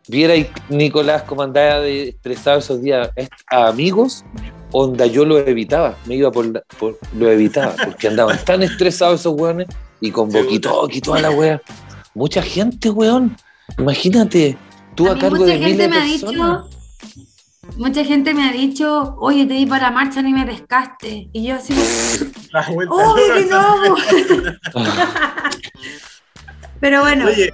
[0.08, 3.10] viera y Nicolás cómo andaba de estresado esos días
[3.50, 4.24] a amigos,
[4.72, 9.20] onda yo lo evitaba, me iba por, la- por- lo evitaba, porque andaban tan estresados
[9.20, 9.66] esos weones
[10.00, 11.60] y con Sí, boquito y toda la wea.
[12.14, 13.36] Mucha gente, weón.
[13.78, 14.56] Imagínate,
[14.94, 16.70] tú A cargo mucha de miles gente de me ha personas.
[16.70, 17.35] dicho,
[17.76, 21.28] mucha gente me ha dicho, oye, te di para marcha ni me pescaste.
[21.32, 21.74] Y yo así,
[22.88, 23.96] ¡Obvio que no!
[26.80, 27.52] Pero bueno, Oye,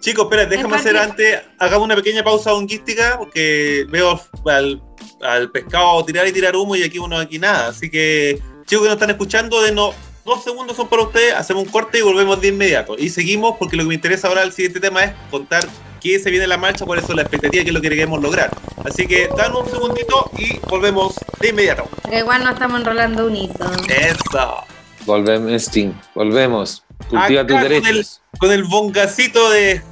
[0.00, 4.82] chicos, espera, déjame hacer antes, hagamos una pequeña pausa bonguística, porque veo al,
[5.22, 7.68] al pescado tirar y tirar humo y aquí uno aquí nada.
[7.68, 11.70] Así que, chicos que nos están escuchando, denos dos segundos son para ustedes, hacemos un
[11.70, 12.96] corte y volvemos de inmediato.
[12.98, 15.66] Y seguimos porque lo que me interesa ahora, el siguiente tema es contar
[16.04, 18.22] qué se viene en la marcha, cuál es la expectativa, qué es lo que queremos
[18.22, 18.50] lograr.
[18.84, 21.88] Así que, dan un segundito y volvemos de inmediato.
[22.02, 23.64] pero igual no estamos enrolando un hito.
[23.88, 24.56] Eso.
[25.06, 26.84] Volvemos, Sting, volvemos.
[27.08, 28.20] Cultiva Acá tus con derechos.
[28.38, 29.82] Con el bongacito de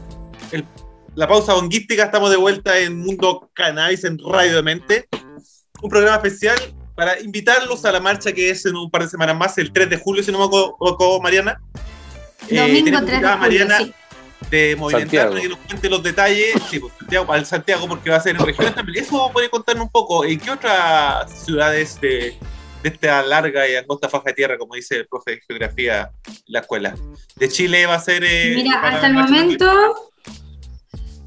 [0.53, 0.67] el-
[1.15, 5.09] la pausa bonguística, estamos de vuelta en Mundo Cannabis en Radio de Mente.
[5.83, 6.57] Un programa especial
[6.95, 9.89] para invitarlos a la marcha que es en un par de semanas más, el 3
[9.91, 11.59] de julio, si no me equivoco, Mariana.
[12.49, 13.95] Eh, Domingo tenemos 3 de julio, Mariana sí.
[14.51, 15.31] De Movimentar Santiago.
[15.31, 16.55] para que nos cuente los detalles.
[16.71, 19.05] Sí, pues, Santiago, al Santiago, porque va a ser en regiones también.
[19.05, 20.25] Eso puede contarnos un poco.
[20.25, 22.37] ¿En qué otras ciudades de,
[22.83, 26.35] de esta larga y angosta faja de tierra, como dice el profe de geografía en
[26.49, 26.95] la escuela,
[27.37, 28.25] de Chile va a ser.
[28.25, 29.67] eh, Mira, hasta el momento,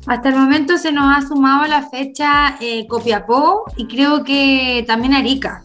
[0.05, 5.13] hasta el momento se nos ha sumado la fecha eh, Copiapó y creo que también
[5.13, 5.61] Arica.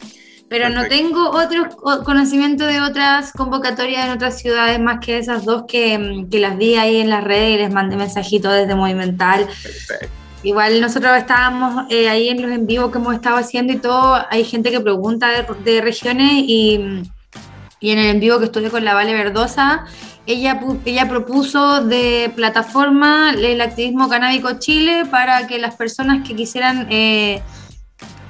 [0.51, 5.45] Pero no tengo otro co- conocimiento de otras convocatorias en otras ciudades más que esas
[5.45, 8.75] dos que, mm, que las vi ahí en las redes y les mandé mensajito desde
[8.75, 9.47] Movimental.
[9.47, 10.07] Perfecto.
[10.43, 14.27] Igual nosotros estábamos eh, ahí en los en vivo que hemos estado haciendo y todo,
[14.29, 17.03] hay gente que pregunta de, de regiones y,
[17.79, 19.85] y en el en vivo que estuve con la Vale Verdosa,
[20.27, 26.89] ella, ella propuso de plataforma el activismo canábico Chile para que las personas que quisieran
[26.91, 27.41] eh,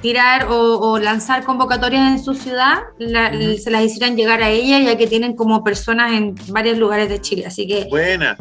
[0.01, 4.79] tirar o, o lanzar convocatorias en su ciudad la- se las hicieran llegar a ella
[4.79, 7.45] ya que tienen como personas en varios lugares de Chile.
[7.45, 8.35] Así que Buena,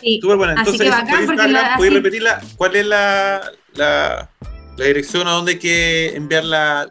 [0.00, 0.52] sí, súper buena.
[0.54, 2.40] Así Entonces, que eso bacán, por porque Instagram, la- ¿puedes así- repetirla?
[2.56, 3.40] ¿Cuál es la,
[3.74, 4.30] la,
[4.76, 6.88] la dirección a dónde hay que enviar la,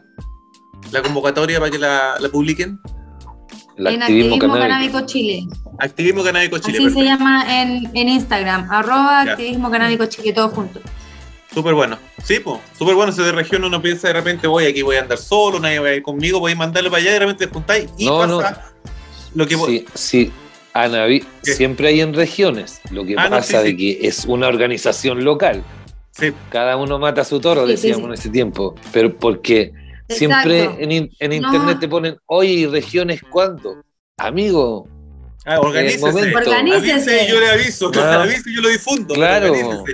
[0.92, 2.78] la convocatoria para que la, la publiquen?
[3.78, 4.68] El en activismo, activismo canábico.
[4.68, 5.46] canábico Chile.
[5.78, 6.78] Activismo Canábico Chile.
[6.84, 9.30] Así se llama en, en Instagram, arroba Ya.
[9.32, 10.80] activismo canábico Chile, todo junto.
[11.52, 11.98] Súper bueno.
[12.22, 13.10] Sí, pues, súper bueno.
[13.12, 15.88] Si de región uno piensa de repente, voy aquí, voy a andar solo, nadie va
[15.88, 18.18] a ir conmigo, voy a mandarlo para allá, y de repente te juntáis y No,
[18.38, 18.72] pasa
[19.34, 20.32] lo que Sí, sí.
[21.44, 21.52] ¿Qué?
[21.54, 22.80] siempre hay en regiones.
[22.92, 25.62] Lo que Ah, no, pasa sí, de que es una organización local.
[26.12, 26.32] Sí.
[26.50, 28.06] Cada uno mata a su toro, decíamos sí.
[28.06, 28.74] en ese tiempo.
[28.92, 29.72] Pero porque
[30.08, 31.34] siempre en, en No.
[31.48, 33.82] internet te ponen, oye, ¿y regiones cuándo?
[34.18, 34.86] Amigo,
[35.46, 36.00] Ah, organícese.
[36.06, 36.38] momento.
[36.38, 36.92] Organícese.
[36.92, 37.90] Avise y yo le aviso.
[37.94, 39.14] Avise y yo lo difundo.
[39.14, 39.54] Claro.
[39.54, 39.84] No,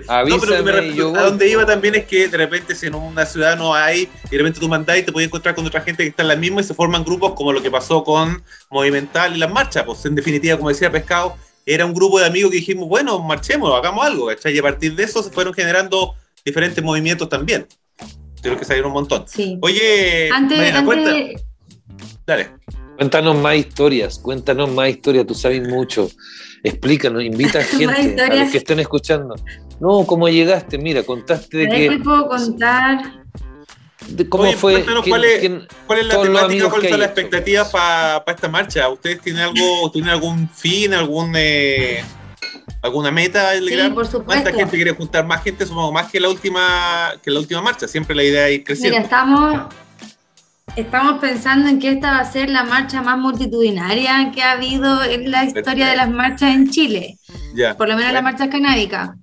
[0.41, 3.25] pero que me refiero- a donde iba también es que de repente si en una
[3.27, 6.03] ciudad no hay, y de repente tú mandás y te puedes encontrar con otra gente
[6.03, 9.37] que está en la misma y se forman grupos como lo que pasó con Movimental
[9.37, 9.85] y las marchas.
[9.85, 13.73] Pues en definitiva, como decía Pescado, era un grupo de amigos que dijimos, bueno, marchemos,
[13.77, 14.55] hagamos algo, ¿cachai?
[14.55, 17.67] Y a partir de eso se fueron generando diferentes movimientos también.
[18.43, 19.25] Creo que salieron un montón.
[19.27, 19.59] Sí.
[19.63, 21.43] Oye, Antes, Mariana, antes
[22.27, 22.51] dale.
[22.97, 26.09] Cuéntanos más historias, cuéntanos más historias, tú sabes mucho.
[26.63, 29.35] Explícanos, invita a gente, a los que estén escuchando.
[29.81, 30.79] No, ¿cómo llegaste?
[30.79, 32.99] Mira, contaste de ¿sabes qué que, puedo contar?
[34.09, 34.85] de cómo Oye, fue.
[35.09, 36.45] cuál es- quién- ¿Cuál es la temática?
[36.45, 37.13] amigos ¿Cuáles que son las hay.
[37.15, 38.89] expectativas para esta marcha?
[38.89, 42.05] ¿Ustedes tienen algo, tienen algún fin, algún eh,
[42.83, 43.95] alguna meta al Sí, lograr?
[43.95, 44.59] por ¿Cuánta supuesto.
[44.59, 45.27] gente quiere juntar?
[45.27, 47.89] Más gente, supongo, más que la última, que la última marcha.
[47.89, 48.97] Siempre la idea es ir creciendo.
[48.97, 49.75] Mira, estamos,
[50.77, 55.03] estamos pensando en que esta va a ser la marcha más multitudinaria que ha habido
[55.03, 57.19] en la historia de las marchas en Chile.
[57.55, 57.77] ya.
[57.77, 59.17] por lo menos la Bueno, marcha canábica.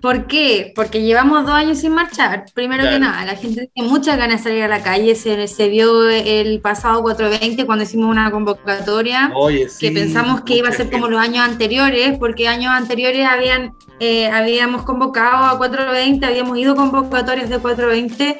[0.00, 0.72] ¿Por qué?
[0.76, 2.44] Porque llevamos dos años sin marchar.
[2.54, 2.96] Primero Claro.
[2.96, 5.14] que nada, la gente tiene muchas ganas de salir a la calle.
[5.16, 10.58] Se, se vio el pasado 420 cuando hicimos una convocatoria Oye, sí, que pensamos que
[10.58, 15.58] iba a ser como los años anteriores, porque años anteriores habían eh, habíamos convocado a
[15.58, 18.38] 420, habíamos ido convocatorias de 420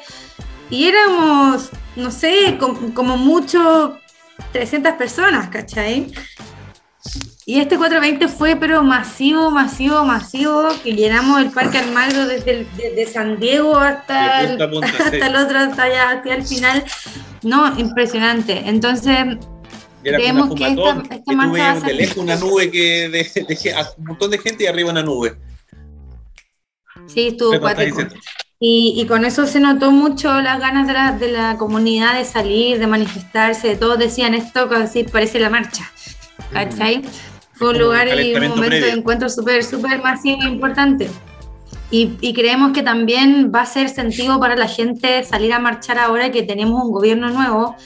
[0.69, 3.99] y éramos, no sé, com- como mucho
[4.53, 6.11] 300 personas, ¿cachai?
[7.45, 12.67] Y este 420 fue pero masivo, masivo, masivo, que llenamos el Parque Almagro desde, el-
[12.75, 15.03] desde San Diego hasta el, punta sí.
[15.03, 16.83] hasta el otro, hasta allá, hacia el final.
[17.43, 18.63] No, impresionante.
[18.65, 19.37] Entonces,
[20.03, 23.75] Era creemos que esta- esta que marcha veías de lejos una nube que de, de
[23.97, 25.37] un montón de gente y arriba una nube.
[27.07, 28.15] sí, estuvo ¿Qué me estás cuático.
[28.59, 32.25] Y, y con eso se notó mucho las ganas de la, de la comunidad de
[32.25, 33.75] salir, de manifestarse.
[33.75, 35.91] Todos decían esto, casi parece la marcha.
[36.51, 37.03] ¿Cachai?
[37.53, 38.85] Fue un lugar y un momento previo.
[38.87, 41.09] de encuentro súper, súper masivo e importante.
[41.89, 46.31] Y, creemos que también va a ser sentido para la gente salir a marchar ahora
[46.31, 47.77] que tenemos un gobierno nuevo,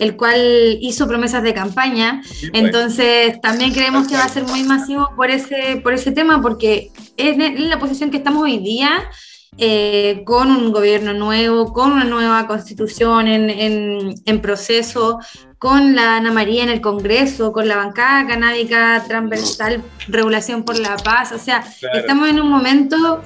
[0.00, 2.20] el cual hizo promesas de campaña.
[2.22, 2.50] Pues.
[2.52, 6.90] Entonces, también creemos que va a ser muy masivo por ese, por ese tema, porque
[7.16, 9.08] es la posición que estamos hoy día.
[9.56, 15.20] Eh, con un gobierno nuevo, con una nueva constitución en, en, en, proceso,
[15.58, 20.96] con la Ana María en el Congreso, con la bancada canábica transversal, regulación por la
[20.96, 21.64] paz, o sea,
[21.94, 23.22] estamos en un momento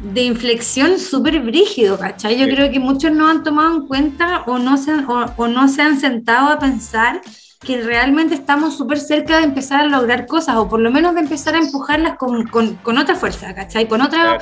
[0.00, 2.38] de inflexión súper brígido, ¿cachai?
[2.38, 5.68] Yo creo que muchos no han tomado en cuenta o no se han, o, no
[5.68, 7.20] se han sentado a pensar
[7.60, 11.20] que realmente estamos súper cerca de empezar a lograr cosas, o por lo menos de
[11.22, 13.88] empezar a empujarlas con, con, con otra fuerza, ¿cachai?
[13.88, 14.38] Con otra...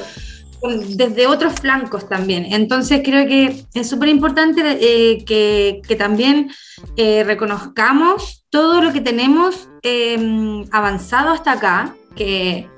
[0.69, 2.47] desde otros flancos también.
[2.53, 6.51] Entonces creo que es súper importante eh, que, también
[6.97, 12.69] eh, reconozcamos todo lo que tenemos eh, avanzado hasta acá, que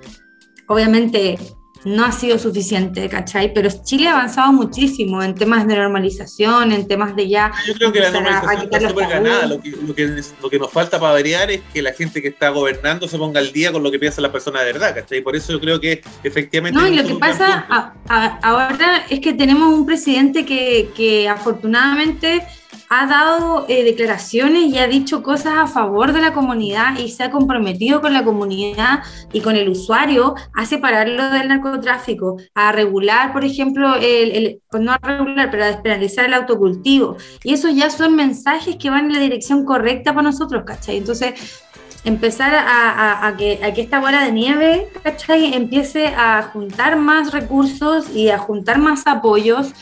[0.68, 1.38] obviamente
[1.85, 3.53] no ha sido suficiente, ¿cachai?
[3.53, 7.53] Pero Chile ha avanzado muchísimo en temas de normalización, en temas de ya...
[7.66, 9.47] Yo creo que la normalización está súper ganada.
[9.47, 13.09] Lo que, lo, que, nos falta para variar es que la gente que está gobernando
[13.09, 15.21] se ponga al día con lo que piensa la persona de verdad, ¿cachai?
[15.23, 16.79] Por eso yo creo que efectivamente...
[16.79, 17.95] No, y lo que pasa
[18.42, 22.47] ahora es que tenemos un presidente que, que afortunadamente
[22.95, 27.23] ha dado eh, declaraciones y ha dicho cosas a favor de la comunidad y se
[27.23, 29.03] ha comprometido con la comunidad
[29.33, 34.99] y con el usuario a separarlo del narcotráfico, a regular, por ejemplo, el, no a
[34.99, 37.17] regular, pero a despenalizar el autocultivo.
[37.43, 40.99] Y esos ya son mensajes que van en la dirección correcta para nosotros, ¿cachai?
[40.99, 41.63] Entonces,
[42.05, 45.55] empezar a, que, a, que, esta bola de nieve, ¿cachai?
[45.55, 49.73] Empiece a juntar más recursos y a juntar más apoyos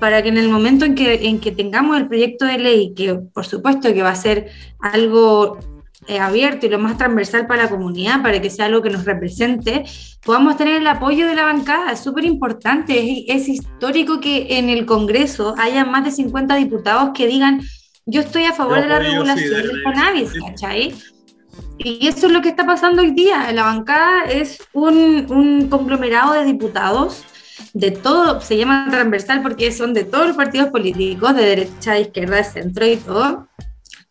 [0.00, 3.14] para que en el momento en que, en que tengamos el proyecto de ley, que
[3.14, 5.58] por supuesto que va a ser algo
[6.08, 9.04] eh, abierto y lo más transversal para la comunidad, para que sea algo que nos
[9.04, 9.84] represente,
[10.24, 11.92] podamos tener el apoyo de la bancada.
[11.92, 17.26] Es súper importante, es, histórico que en el Congreso haya más de 50 diputados que
[17.26, 17.60] digan,
[18.06, 20.94] yo estoy a favor de la regulación del cannabis, ¿cachai?
[21.76, 23.52] Y eso es lo que está pasando hoy día.
[23.52, 27.24] La bancada es un, un conglomerado de diputados
[27.72, 32.02] de todo, se llama transversal porque son de todos los partidos políticos, de derecha, de
[32.02, 33.48] izquierda, de centro y todo.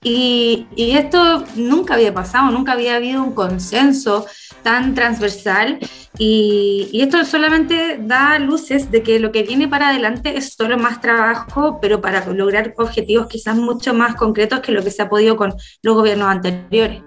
[0.02, 4.26] Y, y, esto nunca había pasado, nunca había habido un consenso
[4.64, 5.78] tan transversal
[6.18, 10.78] y, y, esto solamente da luces de que lo que viene para adelante es solo
[10.78, 15.10] más trabajo, pero para lograr objetivos quizás mucho más concretos que lo que se ha
[15.10, 17.04] podido con los gobiernos anteriores.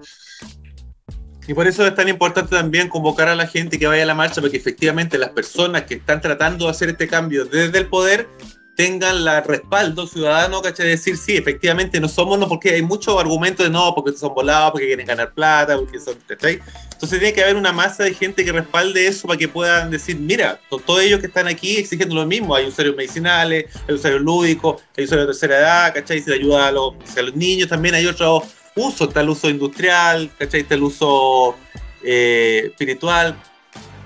[1.47, 4.15] Y por eso es tan importante también convocar a la gente que vaya a la
[4.15, 8.27] marcha, porque efectivamente las personas que están tratando de hacer este cambio desde el poder
[8.75, 10.85] tengan el respaldo ciudadano, ¿cachai?
[10.85, 14.33] De decir, sí, efectivamente no somos, no, porque hay muchos argumentos de no, porque son
[14.33, 16.59] volados, porque quieren ganar plata, porque son, ¿cachai?
[16.91, 20.17] Entonces tiene que haber una masa de gente que respalde eso para que puedan decir,
[20.17, 24.81] mira, todos ellos que están aquí exigiendo lo mismo, hay usuarios medicinales, hay usuarios lúdicos,
[24.97, 26.21] hay usuarios de tercera edad, ¿cachai?
[26.21, 28.43] Se ayuda a los, a los niños, también hay otros
[28.75, 30.61] uso, está el uso industrial, ¿cachai?
[30.61, 31.55] Está el uso
[32.03, 33.35] eh, espiritual,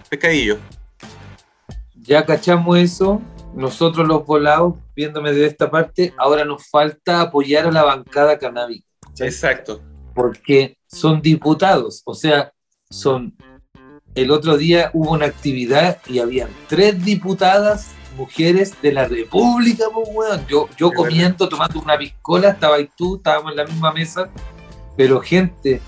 [0.10, 0.58] pescadillo.
[1.96, 3.22] Ya cachamos eso,
[3.54, 8.88] nosotros los volados, viéndome de esta parte, ahora nos falta apoyar a la bancada canábica.
[9.20, 9.82] Exacto.
[10.14, 12.52] Porque son diputados, o sea,
[12.90, 13.36] son...
[14.16, 20.48] El otro día hubo una actividad y habían tres diputadas mujeres de la República, pues,
[20.48, 24.30] Yo, yo comiendo, tomando una piscola, estaba ahí tú, estábamos en la misma mesa,
[24.98, 25.80] pero gente,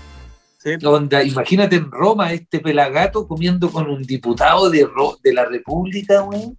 [1.24, 4.86] imagínate en Roma este pelagato comiendo con un diputado de,
[5.22, 6.56] de la República, güey.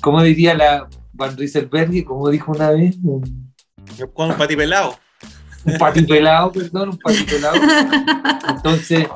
[0.00, 2.04] ¿Cómo diría la Van Rieselberg?
[2.04, 2.96] como dijo una vez?
[4.12, 4.96] Con un patipelado.
[5.64, 7.56] Un patipelado, perdón, un patipelado.
[8.48, 9.06] Entonces,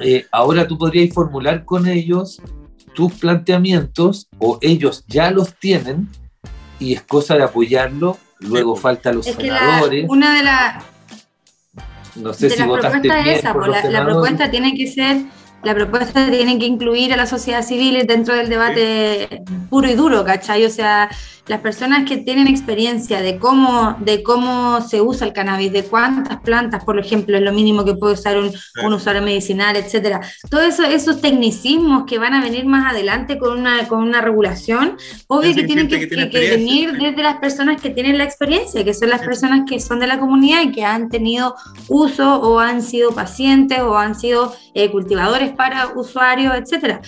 [0.00, 2.40] eh, ahora tú podrías formular con ellos
[2.94, 6.08] tus planteamientos o ellos ya los tienen
[6.78, 8.16] y es cosa de apoyarlo.
[8.40, 10.06] Luego falta los senadores.
[10.08, 10.84] una de las
[12.22, 15.18] no sé si votaste bien esa, por la, la propuesta tiene que ser
[15.62, 20.24] la propuesta tiene que incluir a la sociedad civil dentro del debate puro y duro,
[20.24, 20.64] ¿cachai?
[20.64, 21.10] O sea,
[21.50, 26.38] las personas que tienen experiencia de cómo, de cómo se usa el cannabis, de cuántas
[26.42, 28.52] plantas, por ejemplo, es lo mínimo que puede usar un,
[28.84, 30.20] un usuario medicinal, etcétera.
[30.48, 34.96] Todos eso, esos tecnicismos que van a venir más adelante con una, con una regulación,
[35.26, 39.20] obvio que tienen que, venir desde las personas que tienen la experiencia, que son las
[39.20, 41.56] personas que son de la comunidad y que han tenido
[41.88, 47.00] uso o han sido pacientes o han sido eh, cultivadores para usuarios, etcétera.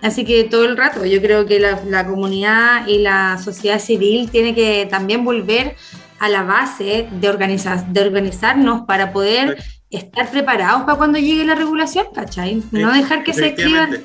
[0.00, 4.54] Así que todo el rato, yo creo que la, comunidad y la sociedad civil tiene
[4.54, 5.74] que también volver
[6.20, 9.58] a la base de, organizar, de organizarnos para poder
[9.90, 12.62] estar preparados para cuando llegue la regulación, ¿cachai?
[12.72, 14.04] no dejar que se escriban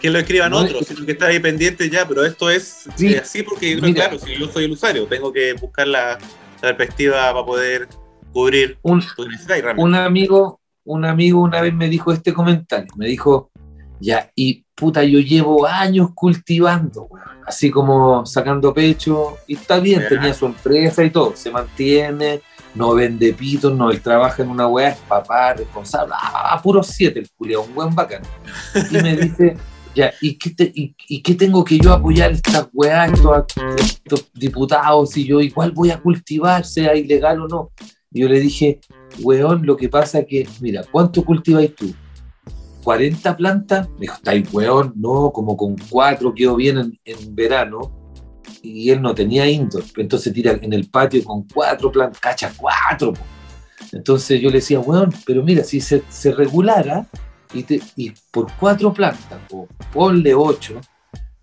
[0.00, 3.14] que lo escriban No, otros, sino que está ahí pendiente ya, pero esto es Sí.
[3.14, 3.94] eh, así porque, Mira.
[3.94, 6.18] claro, si yo soy el usuario, tengo que buscar la,
[6.62, 7.88] la perspectiva para poder
[8.32, 12.88] cubrir Un, tu necesidad y un amigo, un amigo una vez me dijo este comentario,
[12.96, 13.50] me dijo,
[14.00, 20.04] ya, y puta, yo llevo años cultivando, weón, así como sacando pecho, y está bien,
[20.08, 22.40] tenía su empresa y todo, se mantiene,
[22.74, 27.18] no vende pitos, no, él trabaja en una weá, es papá, responsable, ah, puro siete,
[27.20, 28.22] el culiao, un buen bacán.
[28.90, 29.56] Y me dice,
[29.94, 33.44] ya, ¿y qué, te- y, y qué tengo que yo apoyar estas weas, estos,
[33.78, 37.70] estos diputados, y yo igual voy a cultivar, sea ilegal o no?
[38.12, 38.80] Y yo le dije,
[39.22, 41.92] weón, lo que pasa que, mira, ¿cuánto cultiváis tú?
[42.82, 43.88] ¿40 plantas?
[43.90, 47.94] Me dijo, estáis weón, no, como con cuatro quedó bien en, verano.
[48.62, 53.12] Y él no tenía indoor, entonces tira en el patio con cuatro plantas, cacha, cuatro.
[53.12, 53.20] po.
[53.92, 57.06] Entonces yo le decía, weón, pero mira, si se, se regulara
[57.54, 60.80] y, te- y por cuatro plantas, o ponle ocho,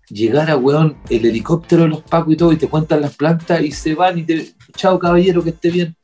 [0.08, 3.72] llegara, weón, el helicóptero de los pacos y todo, y te cuentan las plantas y
[3.72, 5.96] se van y te, chao caballero, que esté bien.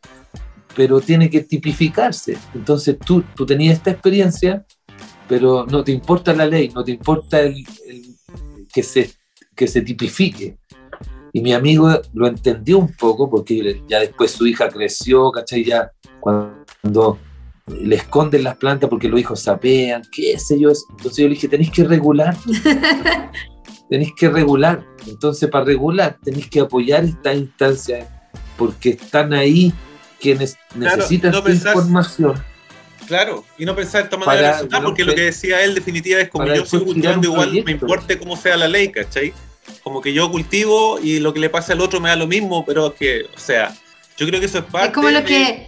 [0.75, 2.39] Pero tiene que tipificarse.
[2.55, 4.65] Entonces tú, tú tenías esta experiencia,
[5.33, 7.55] pero no te importa la ley, no te importa el,
[7.89, 8.17] el-
[8.71, 9.11] que, se,
[9.57, 10.59] que se tipifique.
[11.33, 15.65] Y mi amigo lo entendió un poco, porque ya después su hija creció, ¿cachai?
[15.65, 17.19] Ya cuando
[17.67, 20.69] le esconden las plantas porque los hijos sapean, qué sé yo.
[20.91, 22.37] Entonces yo le dije, tenéis que regular,
[23.89, 24.85] tenéis que regular.
[25.07, 28.07] Entonces para regular tenéis que apoyar estas instancias
[28.59, 29.73] porque están ahí
[30.21, 32.35] quienes Claro, necesitan no información.
[33.07, 36.21] Claro, y no pensar de esta manera Para- personal, porque lo que decía él definitiva
[36.21, 37.71] es como yo tirar cultivando igual, me proyecto.
[37.87, 39.33] importe cómo sea la ley, ¿cachai?
[39.83, 42.65] Como que yo cultivo y lo que le pasa al otro me da lo mismo,
[42.65, 43.75] pero es que, o sea,
[44.17, 45.67] yo creo que eso es parte Es como de- que,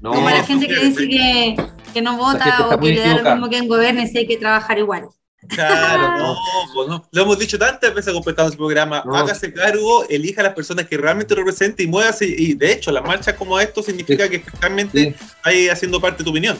[0.00, 1.56] No, como la gente que dice que,
[1.92, 4.36] que no vota o que le da lo mismo que en gobierne si hay que
[4.36, 5.08] trabajar igual.
[5.46, 6.36] Claro, no,
[6.74, 7.04] pues no.
[7.12, 9.02] Lo hemos dicho tantas veces completando este programa.
[9.06, 9.14] No.
[9.14, 12.26] Hágase cargo, elija a las personas que realmente represente y muévase.
[12.26, 15.26] Y de hecho, las marchas como esto significa que realmente Sí.
[15.36, 16.58] estáis haciendo parte de tu opinión.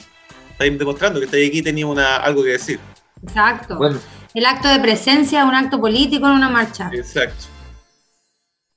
[0.53, 2.79] Estáis demostrando que estáis aquí y tenías una, algo que decir.
[3.23, 3.77] Exacto.
[3.77, 3.99] Bueno,
[4.35, 7.47] El acto de presencia es un acto político en una marcha, Exacto.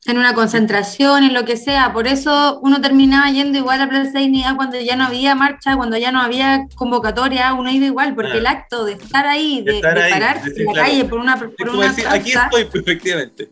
[0.05, 1.93] En una concentración, en lo que sea.
[1.93, 5.97] Por eso uno terminaba yendo igual a Plaza Dignidad cuando ya no había marcha, cuando
[5.97, 9.95] ya no había convocatoria, uno iba igual, porque el acto de estar ahí, de, Estar
[9.95, 10.87] de ahí, parar decir, en la claro.
[10.87, 13.49] calle por una, por una decir, aquí estoy, efectivamente.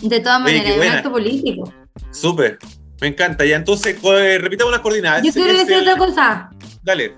[0.00, 1.72] de todas maneras, es un acto político.
[2.10, 2.58] Súper.
[3.00, 3.44] Me encanta.
[3.44, 5.22] Ya entonces, eh, repitamos las coordenadas.
[5.22, 6.50] Yo quiero decir otra cosa.
[6.82, 7.16] Dale.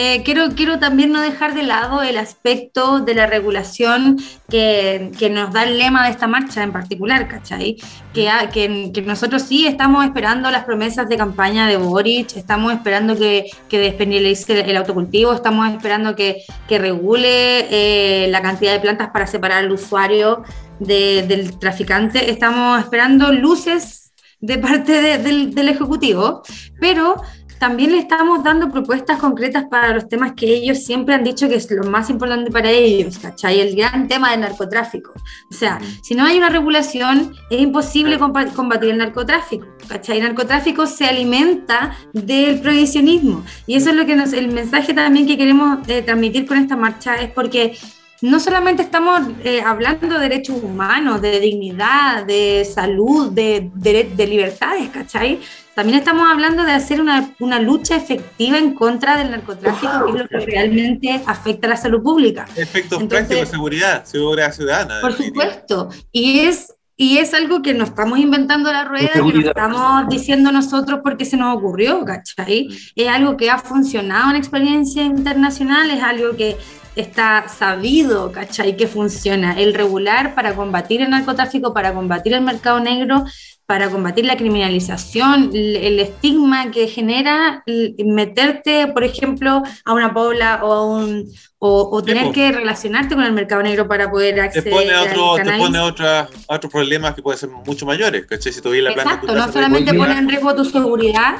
[0.00, 4.16] Eh, quiero, quiero también no dejar de lado el aspecto de la regulación
[4.48, 7.76] que, que nos da el lema de esta marcha en particular, ¿cachai?
[8.14, 12.72] Que, ha- que, que nosotros sí estamos esperando las promesas de campaña de Boric, estamos
[12.74, 19.08] esperando que, que despenalice el autocultivo, estamos esperando que regule eh, la cantidad de plantas
[19.10, 20.44] para separar al usuario
[20.78, 26.42] de- del traficante, estamos esperando luces de parte de- del, del Ejecutivo,
[26.80, 27.20] pero
[27.58, 31.56] también le estamos dando propuestas concretas para los temas que ellos siempre han dicho que
[31.56, 33.60] es lo más importante para ellos, ¿cachai?
[33.60, 35.12] El gran tema del narcotráfico.
[35.50, 40.18] O sea, si no hay una regulación, es imposible combatir el narcotráfico, ¿cachai?
[40.18, 43.44] El narcotráfico se alimenta del prohibicionismo.
[43.66, 46.76] Y eso es lo que nos, el mensaje también que queremos eh, transmitir con esta
[46.76, 47.76] marcha, es porque
[48.20, 54.26] no solamente estamos eh, hablando de derechos humanos, de dignidad, de salud, de, de, de
[54.26, 55.38] libertades, ¿cachai?
[55.78, 60.18] También estamos hablando de hacer una, una, lucha efectiva en contra del narcotráfico, que es
[60.18, 62.46] lo que realmente afecta a la salud pública.
[62.56, 65.00] Efectos Entonces- prácticos de seguridad, seguridad ciudadana.
[65.00, 65.88] Por supuesto.
[66.10, 69.52] Y es, y es algo que no estamos inventando la rueda, que no seguridad.
[69.54, 72.66] estamos diciendo nosotros porque se nos ocurrió, ¿cachai?
[72.96, 76.56] Es algo que ha funcionado en experiencias internacionales, es algo que
[76.96, 78.76] está sabido, ¿cachai?
[78.76, 79.52] Que funciona.
[79.52, 83.24] El regular para combatir el narcotráfico, para combatir el mercado negro,
[83.68, 87.62] para combatir la criminalización, el, estigma que genera
[87.98, 93.24] meterte, por ejemplo, a una pobla o a un o, o tener que relacionarte con
[93.24, 95.66] el mercado negro para poder Te acceder pone, al otro, te cannabis.
[95.66, 98.52] pone otra, otros problemas que pueden ser mucho mayores, ¿cachai?
[98.52, 101.34] Si tuviera la planta Exacto, no solamente pone en riesgo tu seguridad,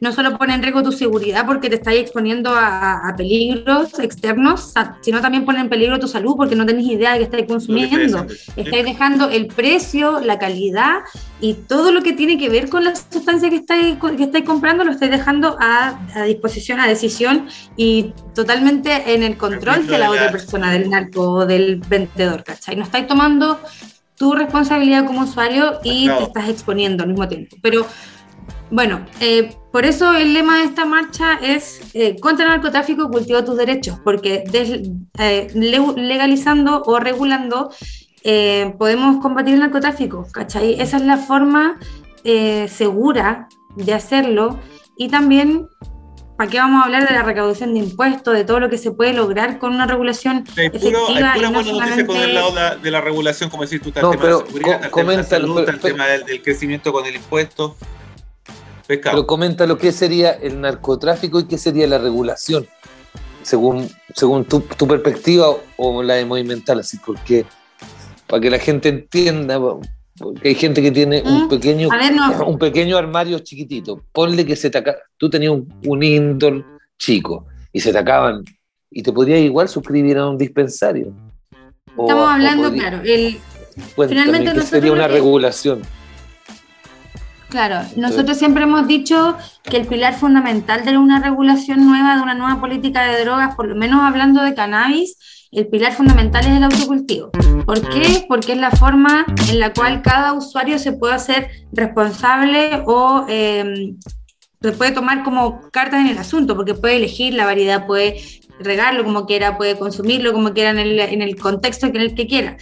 [0.00, 4.72] no solo pone en riesgo tu seguridad porque te estás exponiendo a, a peligros externos,
[4.76, 7.40] a- sino también pone en peligro tu salud porque no tenés idea de que estás
[7.40, 8.26] que consumiendo.
[8.54, 10.98] Estáis dejando el precio, la calidad
[11.40, 14.84] y todo lo que tiene que ver con la sustancia que estáis, que estáis comprando,
[14.84, 20.10] lo estáis dejando a, a disposición, a decisión y totalmente en el control de la
[20.10, 22.76] otra persona, del narco o del vendedor, ¿cachai?
[22.76, 23.58] No estáis tomando
[24.16, 27.56] tu responsabilidad como usuario y te estás exponiendo al mismo tiempo.
[27.62, 27.86] Pero
[28.70, 33.44] bueno, eh, por eso el lema de esta marcha es eh, contra el narcotráfico, cultiva
[33.44, 34.44] tus derechos, porque
[35.18, 37.70] eh, legalizando o regulando
[38.24, 40.80] eh, podemos combatir el narcotráfico, ¿cachai?
[40.80, 41.78] Esa es la forma
[42.68, 44.60] segura de hacerlo
[44.96, 45.68] y también
[46.36, 48.90] ¿Para qué vamos a hablar de la recaudación de impuestos, de todo lo que se
[48.90, 50.98] puede lograr con una regulación hay efectiva?
[51.06, 52.52] Hay pura buena noticia con el lado
[52.82, 55.68] de la regulación, como decís tú, está el tema de seguridad, el tema de salud,
[55.68, 57.76] el tema del, crecimiento con el impuesto.
[58.88, 62.66] Pero comenta lo que sería el narcotráfico y qué sería la regulación,
[63.42, 65.46] según, según tu, tu perspectiva
[65.76, 67.46] o la de Movimental, así, porque
[68.32, 71.48] para que la gente entienda, porque hay gente que tiene un, ¿Mm?
[71.50, 71.90] pequeño,
[72.46, 74.00] un pequeño armario chiquitito.
[74.10, 74.82] Ponle que se te
[75.18, 76.64] tú tenías un, un indoor
[76.98, 78.42] chico y se te acaban
[78.90, 81.12] y te podrías igual suscribir a un dispensario.
[81.88, 83.36] Estamos hablando, claro, el,
[84.08, 85.82] finalmente sería una regulación.
[87.50, 92.32] Claro, nosotros siempre hemos dicho que el pilar fundamental de una regulación nueva, de una
[92.32, 95.18] nueva política de drogas, por lo menos hablando de cannabis,
[95.52, 97.30] el pilar fundamental es el autocultivo.
[97.66, 98.24] ¿Por qué?
[98.26, 103.94] Porque es la forma en la cual cada usuario se puede hacer responsable o eh,
[104.62, 108.16] se puede tomar como cartas en el asunto, porque puede elegir la variedad, puede
[108.60, 112.26] regarlo como quiera, puede consumirlo como quiera en el, en el contexto en el que
[112.26, 112.56] quiera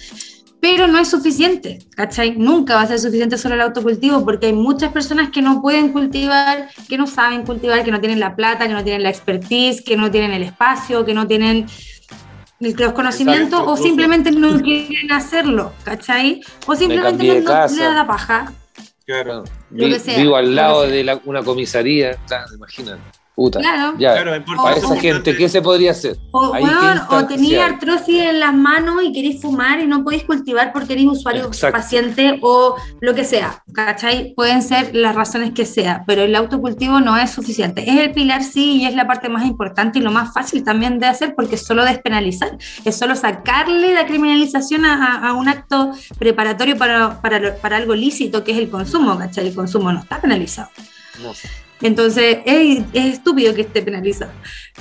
[0.60, 2.36] pero no es suficiente, ¿cachai?
[2.36, 5.90] Nunca va a ser suficiente solo el autocultivo porque hay muchas personas que no pueden
[5.90, 9.80] cultivar, que no saben cultivar, que no tienen la plata, que no tienen la expertise,
[9.80, 11.66] que no tienen el espacio, que no tienen
[12.60, 16.42] los conocimientos o simplemente no quieren hacerlo, ¿cachai?
[16.66, 18.52] O simplemente no, no le da paja.
[19.06, 19.44] Claro.
[19.70, 22.16] Vivo al lado de una comisaría,
[22.54, 23.00] imagínate.
[23.48, 23.94] Claro.
[23.98, 26.16] Ya, para esa gente, ¿qué se podría hacer?
[26.30, 26.52] O,
[27.26, 31.50] tenía artrosis en las manos y queréis fumar y no podéis cultivar porque eres usuario
[31.72, 34.34] paciente o lo que sea, ¿cachai?
[34.34, 37.88] Pueden ser las razones que sea, pero el autocultivo no es suficiente.
[37.88, 40.98] Es el pilar, sí, y es la parte más importante y lo más fácil también
[40.98, 46.76] de hacer porque es solo despenalizar, es solo sacarle la criminalización a, un acto preparatorio
[46.76, 49.48] para, para, para, algo lícito que es el consumo, ¿cachai?
[49.48, 50.68] El consumo no está penalizado.
[51.22, 51.32] No.
[51.82, 54.32] Entonces, es, estúpido que esté penalizado.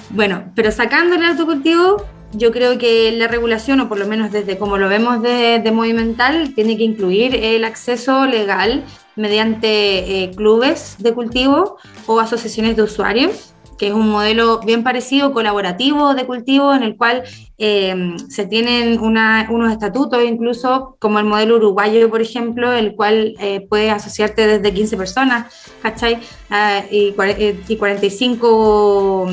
[0.09, 4.57] Bueno, pero sacando el autocultivo, yo creo que la regulación, o por lo menos desde
[4.57, 8.83] como lo vemos de, de Movimental, tiene que incluir el acceso legal
[9.15, 15.33] mediante eh, clubes de cultivo o asociaciones de usuarios que es un modelo bien parecido,
[15.33, 17.23] colaborativo de cultivo, en el cual
[17.57, 23.65] eh, se tienen unos estatutos, incluso como el modelo uruguayo, por ejemplo, el cual eh,
[23.67, 26.19] puede asociarte desde 15 personas, ¿cachai?
[26.49, 29.29] Ah, y, 45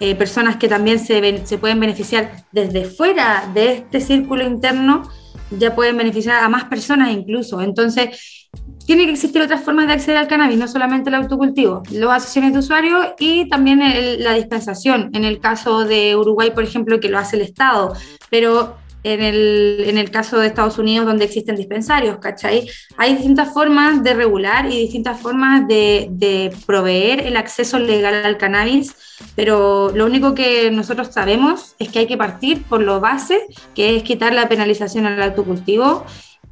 [0.00, 5.02] eh, personas que también se pueden beneficiar desde fuera de este círculo interno,
[5.50, 7.60] ya pueden beneficiar a más personas incluso.
[7.60, 8.43] Entonces,
[8.86, 12.52] tiene que existir otras formas de acceder al cannabis, no solamente el autocultivo, las asociaciones
[12.52, 13.80] de usuarios y también
[14.22, 15.10] la dispensación.
[15.14, 17.94] En el caso de Uruguay, por ejemplo, que lo hace el Estado,
[18.30, 22.68] pero en el, en el caso de Estados Unidos, donde existen dispensarios, ¿cachai?
[22.96, 28.38] Hay distintas formas de regular y distintas formas de, de proveer el acceso legal al
[28.38, 28.94] cannabis,
[29.36, 33.96] pero lo único que nosotros sabemos es que hay que partir por lo base, que
[33.96, 36.04] es quitar la penalización al autocultivo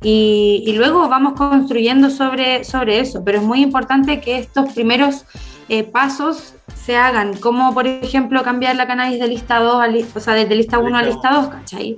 [0.03, 5.25] y, luego vamos construyendo sobre, sobre eso, pero es muy importante que estos primeros
[5.69, 10.35] eh, pasos se hagan, como por ejemplo cambiar la cannabis de lista 2, o sea,
[10.35, 11.97] desde lista 1 a lista 2, ¿cachai?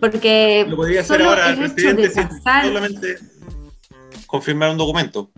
[0.00, 3.16] Porque lo podría hacer ahora el presidente solamente
[4.26, 5.30] confirmar un documento.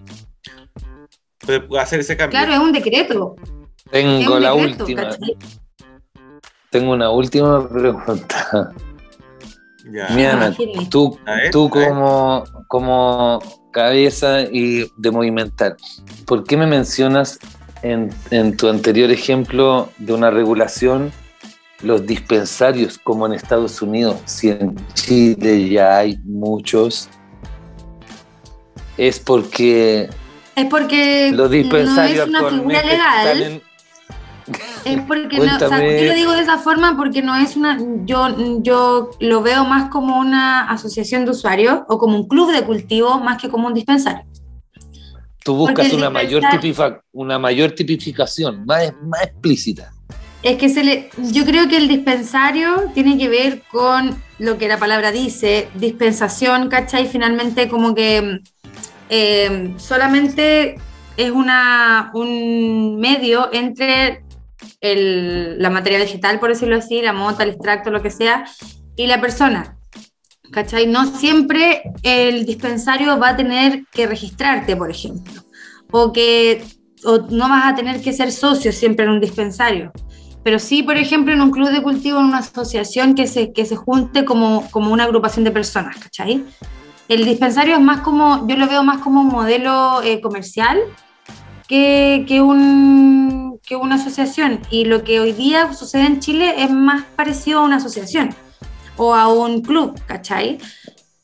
[1.39, 2.39] Puede hacer ese cambio.
[2.39, 3.37] Claro, es un decreto.
[3.91, 5.11] Tengo la última.
[6.71, 8.73] Tengo una última pregunta.
[9.85, 10.55] Mira,
[10.91, 11.19] tú,
[11.51, 13.39] tú como, como
[13.71, 15.77] cabeza y de movimental,
[16.27, 17.39] ¿por qué me mencionas
[17.83, 21.13] en, en, tu anterior ejemplo de una regulación
[21.83, 24.19] los dispensarios como en Estados Unidos?
[24.25, 27.09] Si en Chile ya hay muchos,
[28.97, 30.11] es porque...
[30.57, 33.63] Es porque los dispensarios no es una figura legal.
[34.85, 37.79] Es porque no, o sea, yo lo digo de esa forma porque no es una,
[38.05, 42.63] yo, yo lo veo más como una asociación de usuarios o como un club de
[42.63, 44.25] cultivo más que como un dispensario.
[45.43, 46.43] Tú buscas una mayor,
[47.13, 49.93] una mayor tipificación, más, más explícita.
[50.43, 54.69] Es que se le, yo creo que el dispensario tiene que ver con lo que
[54.69, 57.07] la palabra dice, dispensación, ¿cachai?
[57.07, 58.41] Finalmente como que
[59.11, 60.77] eh, solamente
[61.17, 64.23] es una, un medio entre
[64.81, 68.45] la materia digital, por decirlo así, la mota, el extracto, lo que sea,
[68.97, 69.77] y la persona.
[70.53, 70.87] ¿Cachai?
[70.87, 75.43] No siempre el dispensario va a tener que registrarte, por ejemplo,
[75.93, 76.65] o que
[77.05, 79.93] o no vas a tener que ser socio siempre en un dispensario.
[80.43, 83.65] Pero sí, por ejemplo, en un club de cultivo, en una asociación que se, que
[83.67, 86.45] se junte como, como una agrupación de personas, ¿cachai?
[87.09, 90.79] El dispensario es más como, yo lo veo más como un modelo eh, comercial
[91.69, 94.61] que, que, un, que una asociación.
[94.69, 98.35] Y lo que hoy día sucede en Chile es más parecido a una asociación
[98.97, 100.59] o a un club, ¿cachai?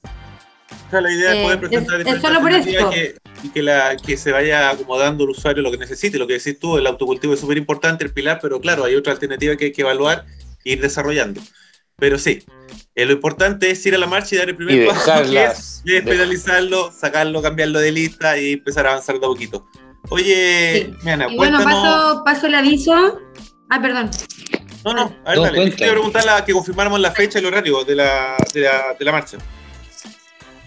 [0.05, 2.90] O sea, la idea es poder Eh, presentar es- solo por esto.
[2.90, 6.18] que, y que, la, que se vaya acomodando el usuario lo que necesite.
[6.18, 9.12] Lo que decís tú, el autocultivo es súper importante, el pilar, pero claro, hay otra
[9.12, 10.24] alternativa que hay que evaluar
[10.64, 11.40] e ir desarrollando.
[11.99, 12.44] Pero sí,
[12.94, 15.01] eh, lo importante es ir a la marcha y dar el primer Y paso,
[15.32, 15.82] que es
[17.01, 19.66] sacarlo, cambiarlo de lista y empezar a avanzar de a poquito.
[20.11, 20.94] Oye, Sí.
[21.02, 23.20] Miana, Y bueno, paso, paso el aviso.
[23.70, 24.11] Ah, perdón.
[24.84, 25.72] No, no, a ver, No, dale.
[25.72, 29.12] Quiero preguntarle que confirmáramos la fecha y el horario de la, de la, de la
[29.12, 29.36] marcha.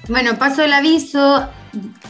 [0.09, 1.47] Bueno, paso el aviso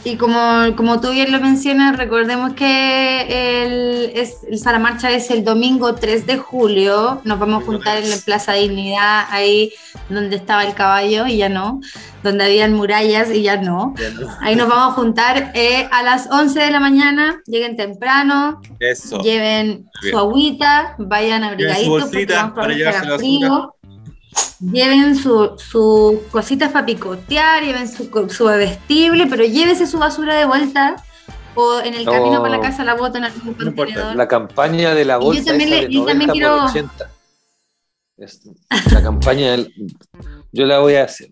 [0.04, 5.30] y como, como tú bien lo mencionas, recordemos que el, es, el Sala Marcha es
[5.30, 7.20] el domingo 3 de julio.
[7.24, 9.72] Nos vamos a juntar en la Plaza Dignidad, ahí
[10.08, 11.80] donde estaba el caballo y ya no,
[12.22, 13.94] donde habían murallas y ya no.
[14.40, 19.20] Ahí nos vamos a juntar eh, a las 11 de la mañana, lleguen temprano, Eso.
[19.20, 20.12] lleven Bien.
[20.12, 23.74] su agüita, vayan abrigaditos porque vamos a para frío.
[24.60, 30.44] Lleven sus su cositas para picotear, lleven su, su bebestible, pero llévese su basura de
[30.44, 30.96] vuelta
[31.54, 32.42] o en el camino No.
[32.42, 33.74] para la casa la botan en algún No importa.
[33.94, 34.16] contenedor.
[34.16, 37.10] La campaña de la Y yo bolsa también le- yo también 90 quiero- por 80.
[38.18, 38.42] Es-
[38.92, 39.74] la campaña del-
[40.52, 41.30] yo la voy a hacer.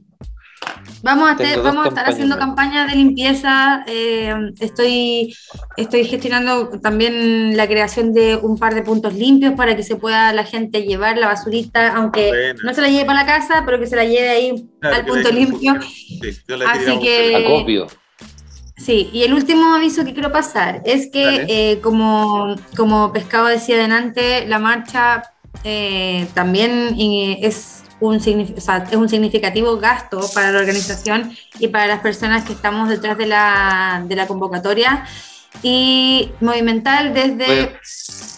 [1.02, 3.84] Vamos a, vamos a estar haciendo campañas de limpieza.
[3.86, 5.34] eh, estoy,
[5.76, 10.32] estoy gestionando también la creación de un par de puntos limpios para que se pueda
[10.32, 12.60] la gente llevar la basurita, aunque Buena.
[12.64, 15.06] no se la lleve para la casa, pero que se la lleve ahí Claro, al
[15.06, 15.78] punto limpio.
[15.82, 17.86] Sí, yo la Así que- Acopio.
[18.76, 23.76] Sí, y el último aviso que quiero pasar es que, eh, como, como Pescado decía
[23.76, 25.22] delante, la marcha
[25.64, 32.01] eh, también eh, es, un es un significativo gasto para la organización y para las
[32.01, 35.05] personas que estamos detrás de la, de la convocatoria.
[35.62, 37.68] Y Movimental desde Bueno.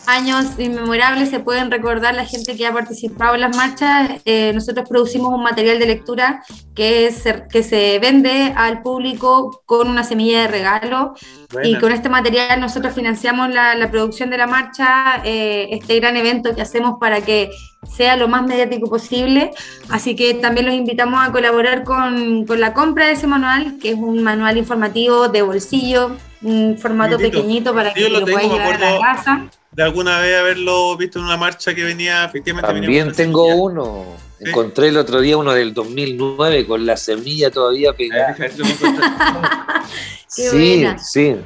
[0.06, 4.22] años inmemorables se pueden recordar la gente que ha participado en las marchas.
[4.24, 6.42] Eh, nosotros producimos un material de lectura
[6.74, 11.14] que se, que se vende al público con una semilla de regalo
[11.50, 11.80] y Buena.
[11.80, 16.54] con este material nosotros financiamos la, la producción de la marcha, eh, este gran evento
[16.54, 17.50] que hacemos para que
[17.86, 19.50] sea lo más mediático posible.
[19.90, 23.90] Así que también los invitamos a colaborar con, con la compra de ese manual, que
[23.90, 28.82] es un manual informativo de bolsillo, un formato pequeñito para que lo lo puedas llevar
[28.82, 29.50] a la casa.
[29.72, 33.62] de alguna vez haberlo visto en una marcha que venía efectivamente También tengo semilla.
[33.62, 34.04] uno.
[34.38, 34.48] Sí.
[34.48, 38.36] Encontré el otro día uno del 2009 con la semilla todavía pegada.
[40.26, 40.98] Sí, buena.
[40.98, 41.36] sí.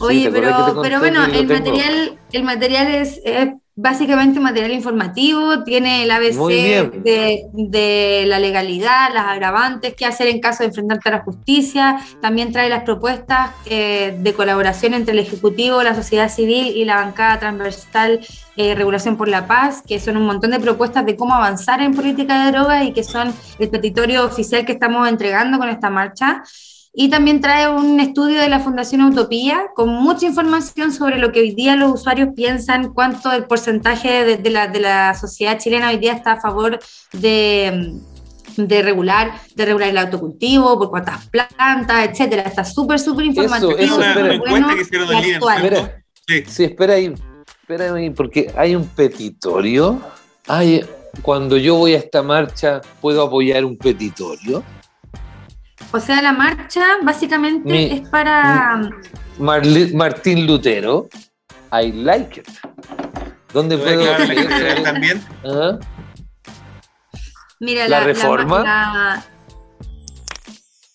[0.00, 1.54] Oye, Sí, ¿te acuerdas que pero, bueno, el tengo?
[1.54, 3.48] material, el material es, es
[3.82, 7.02] básicamente material informativo, tiene el ABC
[7.52, 12.52] de la legalidad, las agravantes, qué hacer en caso de enfrentarte a la justicia, también
[12.52, 17.40] trae las propuestas eh, de colaboración entre el Ejecutivo, la sociedad civil y la bancada
[17.40, 18.20] transversal
[18.56, 21.92] eh, Regulación por la Paz, que son un montón de propuestas de cómo avanzar en
[21.92, 26.44] política de drogas y que son el petitorio oficial que estamos entregando con esta marcha.
[26.94, 31.40] Y también trae un estudio de la Fundación Utopía con mucha información sobre lo que
[31.40, 35.88] hoy día los usuarios piensan, cuánto el porcentaje de, de la, de la sociedad chilena
[35.88, 36.78] hoy día está a favor
[37.12, 37.94] de,
[38.56, 42.42] de regular, de regular el autocultivo, por cuántas plantas, etcétera.
[42.42, 43.76] Está súper, súper informativo.
[43.78, 44.38] eso, una, espera.
[44.38, 45.64] bueno que hicieron actual.
[45.64, 46.04] Espera.
[46.26, 46.44] Sí.
[46.46, 47.14] Sí, espera ahí,
[47.62, 49.98] espera ahí, porque hay un petitorio.
[50.46, 50.84] Hay,
[51.22, 54.62] cuando yo voy a esta marcha, ¿puedo apoyar un petitorio?
[55.92, 58.80] O sea, la marcha básicamente Mi- es para...
[59.38, 61.08] Marli- Martín Lutero,
[61.72, 62.48] I like it.
[63.52, 64.82] ¿Dónde puedo apoyar?
[64.82, 65.22] también.
[65.44, 65.78] Ah,
[67.60, 68.62] Mira, ¿La la, reforma?
[68.62, 69.24] La,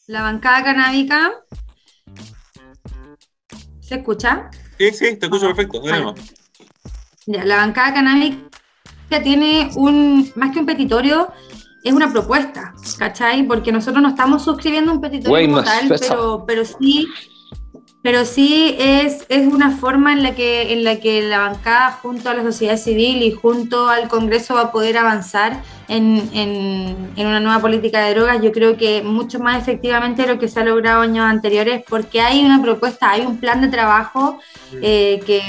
[0.07, 1.31] la bancada canábica.
[3.79, 4.49] ¿Se escucha?
[4.77, 5.55] Sí, sí, te escucho Ajá.
[5.55, 5.79] perfecto.
[5.81, 6.15] Bueno.
[7.27, 8.49] Ya, la bancada canábica
[9.23, 11.31] tiene un, más que un petitorio,
[11.87, 13.43] es una propuesta, ¿cachai?
[13.43, 17.07] Porque nosotros no estamos suscribiendo un petitorio como tal, pero, pero sí,
[18.01, 22.29] pero sí es, es una forma en la, que, en la que la bancada junto
[22.29, 27.27] a la sociedad civil y junto al Congreso va a poder avanzar en, en, en
[27.27, 30.59] una nueva política de drogas, yo creo que mucho más efectivamente de lo que se
[30.59, 34.39] ha logrado años anteriores, porque hay una propuesta, hay un plan de trabajo
[34.81, 35.41] eh, que,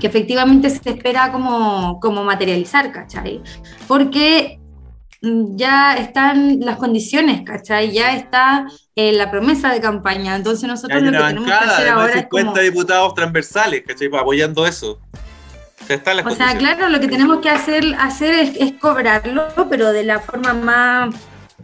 [0.00, 3.40] que efectivamente se espera como, como materializar, ¿cachai?
[3.88, 4.61] Porque
[5.22, 7.92] ya están las condiciones, ¿cachai?
[7.92, 8.66] Ya está
[8.96, 10.34] eh, la promesa de campaña.
[10.34, 12.62] Entonces nosotros lo que tenemos que bancada hacer ahora es 50 como...
[12.62, 14.08] diputados transversales, ¿cachai?
[14.08, 14.98] Apoyando eso.
[15.80, 18.72] O sea, están las O sea, claro, lo que tenemos que hacer, hacer es, es
[18.74, 21.14] cobrarlo, pero de la forma más,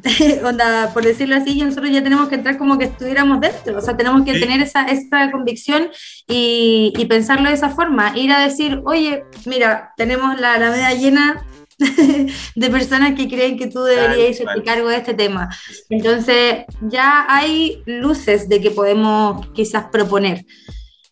[0.44, 3.78] onda, por decirlo así, y nosotros ya tenemos que entrar como que estuviéramos dentro.
[3.78, 4.40] O sea, tenemos que Sí.
[4.40, 5.88] tener esa, esa convicción
[6.28, 8.16] y, y pensarlo de esa forma.
[8.16, 11.44] Ir a decir, oye, mira, tenemos la Alameda llena
[12.54, 14.64] de personas que creen que tú deberías hacerte cual.
[14.64, 15.48] cargo de este tema.
[15.88, 20.44] Entonces, ya hay luces de que podemos quizás proponer.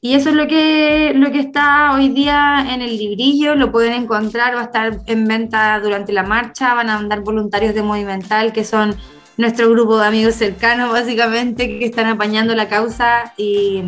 [0.01, 3.93] Y eso es lo que, lo que está hoy día en el librillo, lo pueden
[3.93, 8.53] encontrar, va a estar en venta durante la marcha, van a andar voluntarios de Movimental,
[8.53, 8.95] que son
[9.37, 13.83] nuestro grupo de amigos cercanos, básicamente, que están apañando la causa y,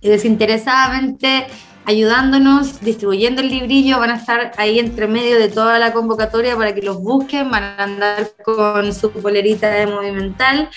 [0.00, 1.46] y desinteresadamente
[1.86, 6.74] ayudándonos, distribuyendo el librillo, van a estar ahí entre medio de toda la convocatoria para
[6.74, 10.70] que los busquen, van a andar con su polerita de Movimental.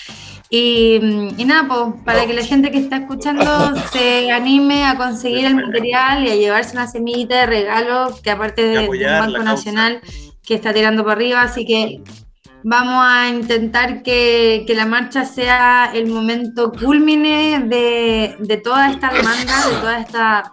[0.50, 0.98] Y,
[1.36, 3.44] y nada, pues, para que la gente que está escuchando
[3.92, 8.62] se anime a conseguir el material y a llevarse una semillita de regalo, que aparte
[8.62, 9.42] de, del la Banco.
[9.42, 10.00] Nacional
[10.42, 12.02] que está tirando para arriba, así que
[12.64, 19.12] vamos a intentar que, que la marcha sea el momento culmine de, de toda esta
[19.12, 20.52] demanda, de toda esta,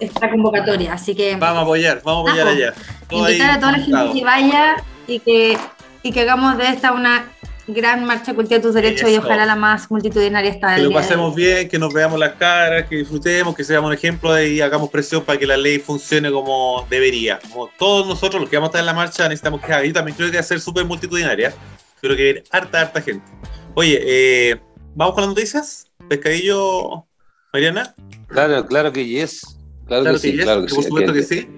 [0.00, 0.92] esta convocatoria.
[0.92, 2.74] Así que Vamos a apoyar, vamos a apoyar allá.
[3.10, 4.76] Invitar a toda la gente que vaya
[5.06, 5.58] y que,
[6.02, 7.26] y que hagamos de esta una
[7.68, 9.22] gran marcha de tus derechos y Eso.
[9.22, 12.96] ojalá la más multitudinaria esta Que lo pasemos bien, que nos veamos las caras, que
[12.96, 17.40] disfrutemos, que seamos un ejemplo y hagamos presión para que la ley funcione como debería.
[17.50, 19.84] Como todos nosotros, los que vamos a estar en la marcha, necesitamos que haga.
[19.84, 21.52] Yo también creo que va a ser súper multitudinaria.
[22.00, 23.26] Creo que harta, harta gente.
[23.74, 24.60] Oye, eh,
[24.94, 25.86] ¿vamos con las noticias?
[26.08, 27.05] Pescadillo,
[27.56, 27.94] Mariana.
[28.28, 29.40] Claro, claro que yes.
[29.86, 30.88] Claro, Claro que sí, yes, claro que por sí.
[30.88, 31.48] supuesto Aquí- que sí.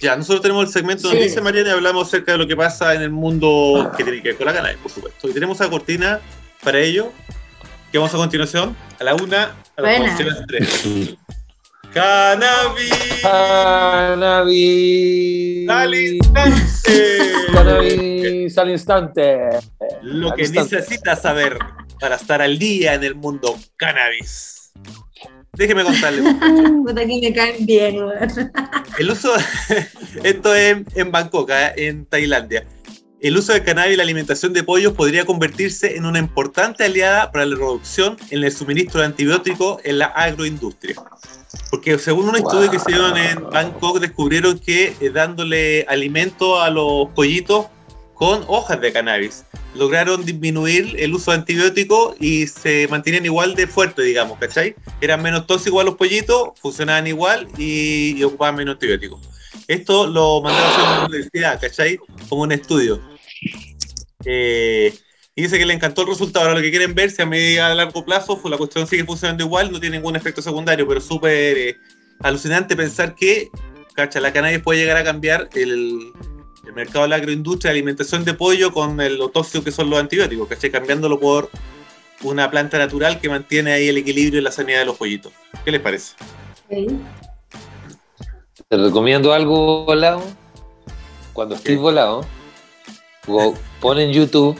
[0.00, 1.18] Ya, nosotros tenemos el segmento de Sí.
[1.20, 4.28] noticias, Mariana, y hablamos acerca de lo que pasa en el mundo que tiene que
[4.28, 5.28] ver con la cannabis, por supuesto.
[5.28, 6.20] Y tenemos la cortina
[6.62, 7.12] para ello,
[7.90, 11.16] que vamos a continuación, a la una, a las a las tres.
[11.92, 12.92] ¡Cannabis!
[14.42, 15.68] Cannabis.
[15.68, 17.32] ¡Al instante!
[17.52, 19.38] Cannabis al instante.
[20.02, 20.76] Lo Al que instante.
[20.76, 21.58] necesitas saber
[22.00, 24.51] para estar al día en el mundo cannabis.
[25.54, 26.22] Déjeme contarle.
[26.86, 27.96] Puta que me caen bien.
[28.98, 29.34] El uso,
[30.24, 31.72] esto es en Bangkok, ¿eh?
[31.76, 32.66] en Tailandia.
[33.20, 37.30] El uso del cannabis y la alimentación de pollos podría convertirse en una importante aliada
[37.30, 40.96] para la reducción en el suministro de antibióticos en la agroindustria.
[41.70, 46.70] Porque según un estudio que se dio en Bangkok, descubrieron que eh, dándole alimento a
[46.70, 47.66] los pollitos
[48.22, 49.44] con hojas de cannabis,
[49.74, 54.76] lograron disminuir el uso de antibióticos y se mantenían igual de fuertes, digamos, ¿cachai?
[55.00, 59.28] Eran menos tóxicos a los pollitos, funcionaban igual y, ocupaban menos antibióticos.
[59.66, 61.98] Esto lo mandaron a hacer en la universidad, ¿cachai?
[62.28, 63.02] Como un estudio.
[64.24, 64.94] Eh,
[65.34, 66.44] y dice que le encantó el resultado.
[66.44, 69.04] Ahora lo que quieren ver si a medio a largo plazo fue la cuestión sigue
[69.04, 71.76] funcionando igual, no tiene ningún efecto secundario, pero súper eh,
[72.20, 73.50] alucinante pensar que,
[73.96, 76.12] cacha, la cannabis puede llegar a cambiar el,
[76.66, 79.98] el mercado de la agroindustria alimentación de pollo con el, lo tóxico que son los
[79.98, 80.70] antibióticos, ¿cachai?
[80.70, 81.50] Cambiándolo por
[82.22, 85.32] una planta natural que mantiene ahí el equilibrio y la sanidad de los pollitos.
[85.64, 86.14] ¿Qué les parece?
[88.68, 90.22] Te recomiendo algo volado.
[91.32, 92.24] Cuando estés volado,
[93.80, 94.58] pon en YouTube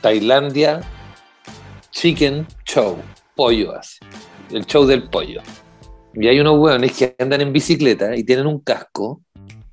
[0.00, 0.80] Tailandia
[1.90, 2.98] Chicken Show.
[3.36, 3.98] Pollo así.
[4.50, 5.42] El show del pollo.
[6.14, 9.22] Y hay unos hueones que andan en bicicleta y tienen un casco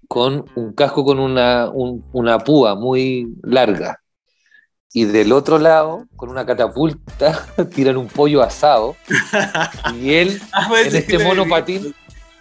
[0.10, 4.01] con un casco con una, un- una púa muy larga.
[4.91, 7.45] Y del otro lado, con una catapulta,
[7.76, 8.95] tiran un pollo asado.
[10.01, 10.41] Y él
[10.88, 11.93] en este monopatín,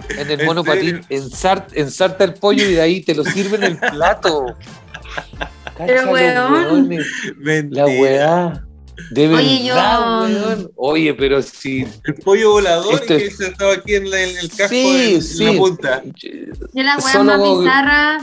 [0.08, 3.64] en el ¿En monopatín, ensar- ensarta el pollo y de ahí te lo sirve en
[3.64, 4.46] el plato.
[5.86, 6.88] Pero, weón.
[7.70, 8.64] La weá.
[9.11, 10.70] De Oye, yo- verdad, weón.
[10.76, 11.86] Oye, pero si.
[12.05, 15.14] El pollo volador Esto y que se estaba aquí en, la- en el casco Sí,
[15.14, 15.44] en sí.
[15.44, 16.03] la punta.
[16.05, 18.18] Yo la wea Solo más bizarra,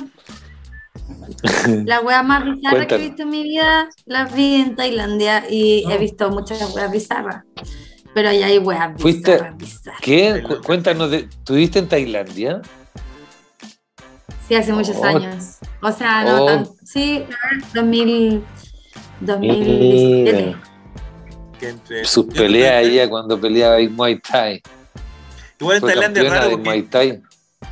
[1.85, 5.83] la wea más bizarra que he visto en mi vida, la vi en Tailandia y
[5.85, 5.91] Oh.
[5.91, 7.43] he visto muchas weas bizarras.
[8.13, 10.01] Pero allá hay weas Fuiste- bizarras, bizarras.
[10.01, 10.43] ¿Qué?
[10.47, 12.61] Cu- Cuéntanos, de, ¿tuviste en Tailandia?
[14.47, 15.03] Sí, hace muchos Oh.
[15.05, 15.57] años.
[15.81, 16.45] O sea, no Oh.
[16.45, 18.41] tan- Sí, a ver, 2000,
[19.19, 20.33] 2017.
[20.45, 20.63] Mira.
[21.59, 24.61] Que entre- Sus peleas ella cuando peleaba en Muay Thai.
[25.59, 27.21] Igual en Fue Tailandia raro de porque Muay Thai.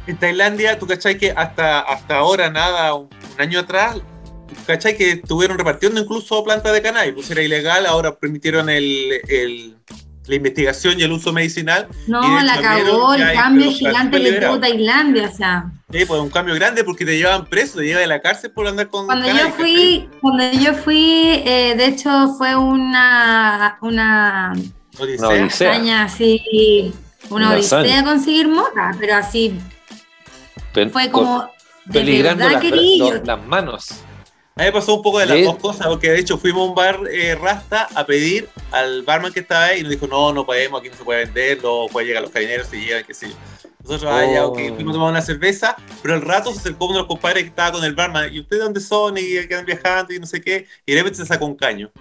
[0.08, 3.96] en Tailandia, tú cachai que hasta, hasta ahora, nada, un, un año atrás,
[4.48, 9.12] tú cachai que estuvieron repartiendo incluso plantas de cannabis, pues era ilegal, ahora permitieron el,
[9.28, 9.76] el-
[10.26, 11.88] la investigación y el uso medicinal.
[12.08, 14.60] No, la cagó el cambio gigante que tuvo.
[14.60, 15.30] Tailandia.
[15.30, 18.22] O sea, Sí, pues un cambio grande porque te llevaban preso, te llevan de la
[18.22, 22.56] cárcel por andar con Cuando cannabis, yo fui, cuando yo fui, eh, de hecho fue
[22.56, 24.54] una, una.
[24.98, 25.28] Odisea.
[25.28, 25.72] Una odisea.
[25.72, 26.94] hazaña así,
[27.30, 28.04] una, Una odisea hazaña.
[28.04, 29.56] conseguir mota, pero así
[30.92, 31.48] fue como
[31.86, 33.90] de verdad las, las manos.
[34.56, 35.44] A mí me pasó un poco de las Sí.
[35.44, 39.34] dos cosas, porque de hecho fuimos a un bar eh, Rasta a pedir al barman
[39.34, 41.88] que estaba ahí y nos dijo, no, no podemos, aquí no se puede vender, no
[41.92, 43.36] puede llegar los carabineros, se llevan, qué sé yo.
[43.84, 44.76] Nosotros, ah, ya, ok, Oh.
[44.76, 47.50] fuimos a tomar una cerveza, pero al rato se acercó uno de los compadres que
[47.50, 49.18] estaba con el barman, ¿y ustedes dónde son?
[49.18, 51.92] Y que andan viajando y no sé qué, y de repente se sacó un caño.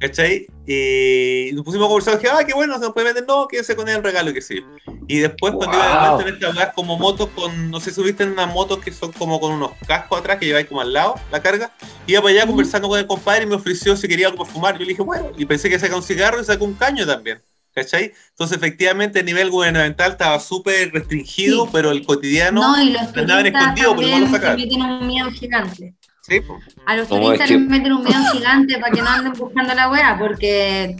[0.00, 0.46] ¿Cachai?
[0.64, 3.74] Y nos pusimos a conversar, dije, ah, qué bueno, se nos puede vender, no, quédese
[3.74, 4.62] con el regalo, que sí.
[5.08, 8.52] Y después, cuando iba adelante en estas como motos con, no sé si viste unas
[8.52, 11.72] motos que son como con unos cascos atrás que lleváis como al lado, la carga,
[12.06, 14.74] iba para allá conversando con el compadre y me ofreció si quería algo para fumar.
[14.74, 17.42] Yo le dije, bueno, y pensé que sacaba un cigarro y sacó un caño también.
[17.74, 18.12] ¿Cachai?
[18.30, 21.70] Entonces, efectivamente, a nivel gubernamental estaba súper restringido, Sí.
[21.72, 22.60] pero el cotidiano.
[22.60, 25.94] No, y los andaban turistas escondidos, pero no lo meten un miedo gigante.
[26.28, 26.58] Sí, po.
[26.86, 29.74] A los No, turistas que- les meten un miedo gigante para que no anden buscando
[29.74, 30.96] la wea, porque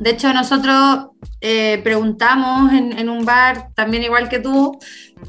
[0.00, 1.06] de hecho nosotros
[1.40, 4.78] eh, preguntamos en, en un bar, también igual que tú,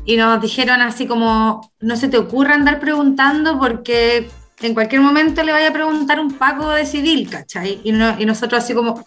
[0.06, 4.30] y nos dijeron así como, no se te ocurra andar preguntando porque
[4.62, 7.80] en cualquier momento le vaya a preguntar un Paco de civil, ¿cachai?
[7.84, 9.06] Y, no- y nosotros así como...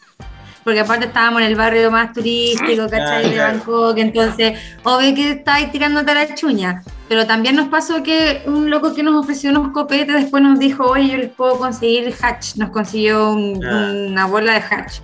[0.65, 3.25] Porque aparte estábamos en el barrio más turístico, ¿cachai?
[3.29, 3.53] De claro.
[3.59, 6.83] Bangkok, entonces, obvio que estáis tirándote la chuña.
[7.09, 10.85] Pero también nos pasó que un loco que nos ofreció unos copetes después nos dijo,
[10.85, 12.57] oye, yo les puedo conseguir hatch.
[12.57, 13.93] Nos consiguió un- Ah.
[14.09, 14.95] una bola de hatch.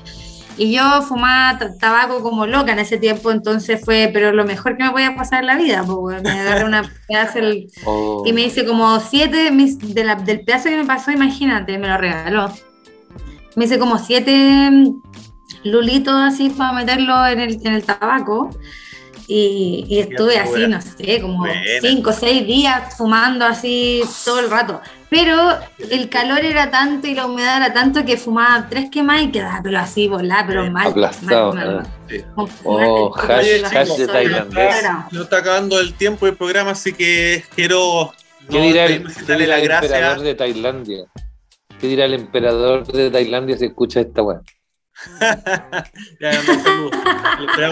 [0.56, 4.76] Y yo fumaba ta- tabaco como loca en ese tiempo, entonces fue, pero lo mejor
[4.76, 7.38] que me podía pasar en la vida, pues, me agarré una pedazo
[7.86, 8.22] Oh.
[8.26, 11.88] y me dice como siete mis- de la- del pedazo que me pasó, imagínate, me
[11.88, 12.50] lo regaló.
[13.56, 15.02] Me hice como siete mm,
[15.64, 18.50] lulitos así para meterlo en el, en el tabaco.
[19.32, 20.78] Y, y estuve así, buena.
[20.78, 21.60] no sé, como Buena.
[21.80, 24.80] cinco o seis días fumando así todo el rato.
[25.08, 25.50] Pero
[25.88, 29.60] el calor era tanto y la humedad era tanto que fumaba tres quemadas y quedaba
[29.62, 30.86] pero así volada, pero Sí, mal.
[30.88, 31.82] aplastado, mal.
[32.08, 32.24] Sí.
[32.64, 34.74] Oh, hash- de tailandés.
[35.12, 38.12] No está acabando el tiempo del programa, así que quiero.
[38.48, 41.04] ¿Qué no dirá el, qué dirá emperador de Tailandia?
[41.80, 44.40] ¿Qué dirá el emperador de Tailandia si escucha esta weá?
[46.20, 46.32] Ya,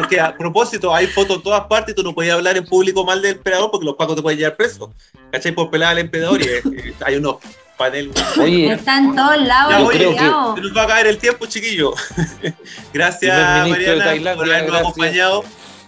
[0.01, 2.65] no, que, a propósito, hay fotos en todas partes y tú no podías hablar en
[2.65, 4.93] público mal del emperador porque los pacos te pueden llevar preso.
[5.31, 5.53] ¿Cachai?
[5.53, 7.37] Por pelar al emperador y eh, eh, hay unos
[7.77, 8.15] paneles.
[8.41, 10.55] Oye, Está en todos lados, Ya, yo oye, creo que- culiao.
[10.57, 11.95] Se nos va a caer el tiempo, chiquillo.
[12.93, 14.81] gracias, Mariana, por habernos gracias.
[14.81, 15.45] acompañado.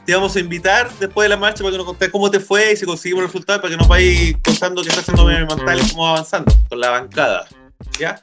[0.07, 2.73] Te vamos a invitar después de la marcha para que nos contés cómo te fue
[2.73, 6.05] y si conseguimos resultados para que nos vayáis contando qué está haciendo Mental y cómo
[6.05, 7.47] va avanzando con la bancada.
[7.99, 8.21] ¿Ya?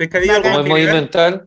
[0.00, 1.46] Pescadillo, ¿algo ¿cómo más es movimental?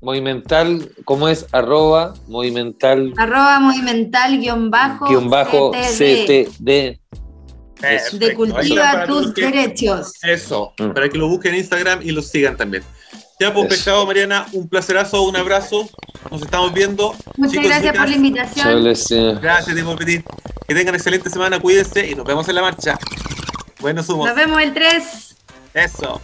[0.00, 1.46] Movimental, ¿cómo es?
[1.52, 6.48] Arroba, movimental, Arroba movimental guion bajo, guion bajo, CTD.
[6.48, 6.98] CTD.
[7.80, 8.18] Perfecto.
[8.18, 10.12] de cultiva tus que- derechos.
[10.24, 10.90] Eso, Mm.
[10.90, 12.82] para que lo busquen en Instagram y lo sigan también.
[13.38, 13.68] Ya, pues, Eso.
[13.68, 15.88] pescado, Mariana, un placerazo, un abrazo.
[16.32, 17.14] Nos estamos viendo.
[17.36, 18.86] Muchas Chicos, gracias por la invitación.
[18.88, 20.24] Eh, Gracias, Timo Petit.
[20.66, 22.98] Que tengan excelente semana, cuídense y nos vemos en la marcha.
[23.80, 24.26] Buenos humos.
[24.26, 25.36] Nos vemos el 3.
[25.74, 26.20] Eso.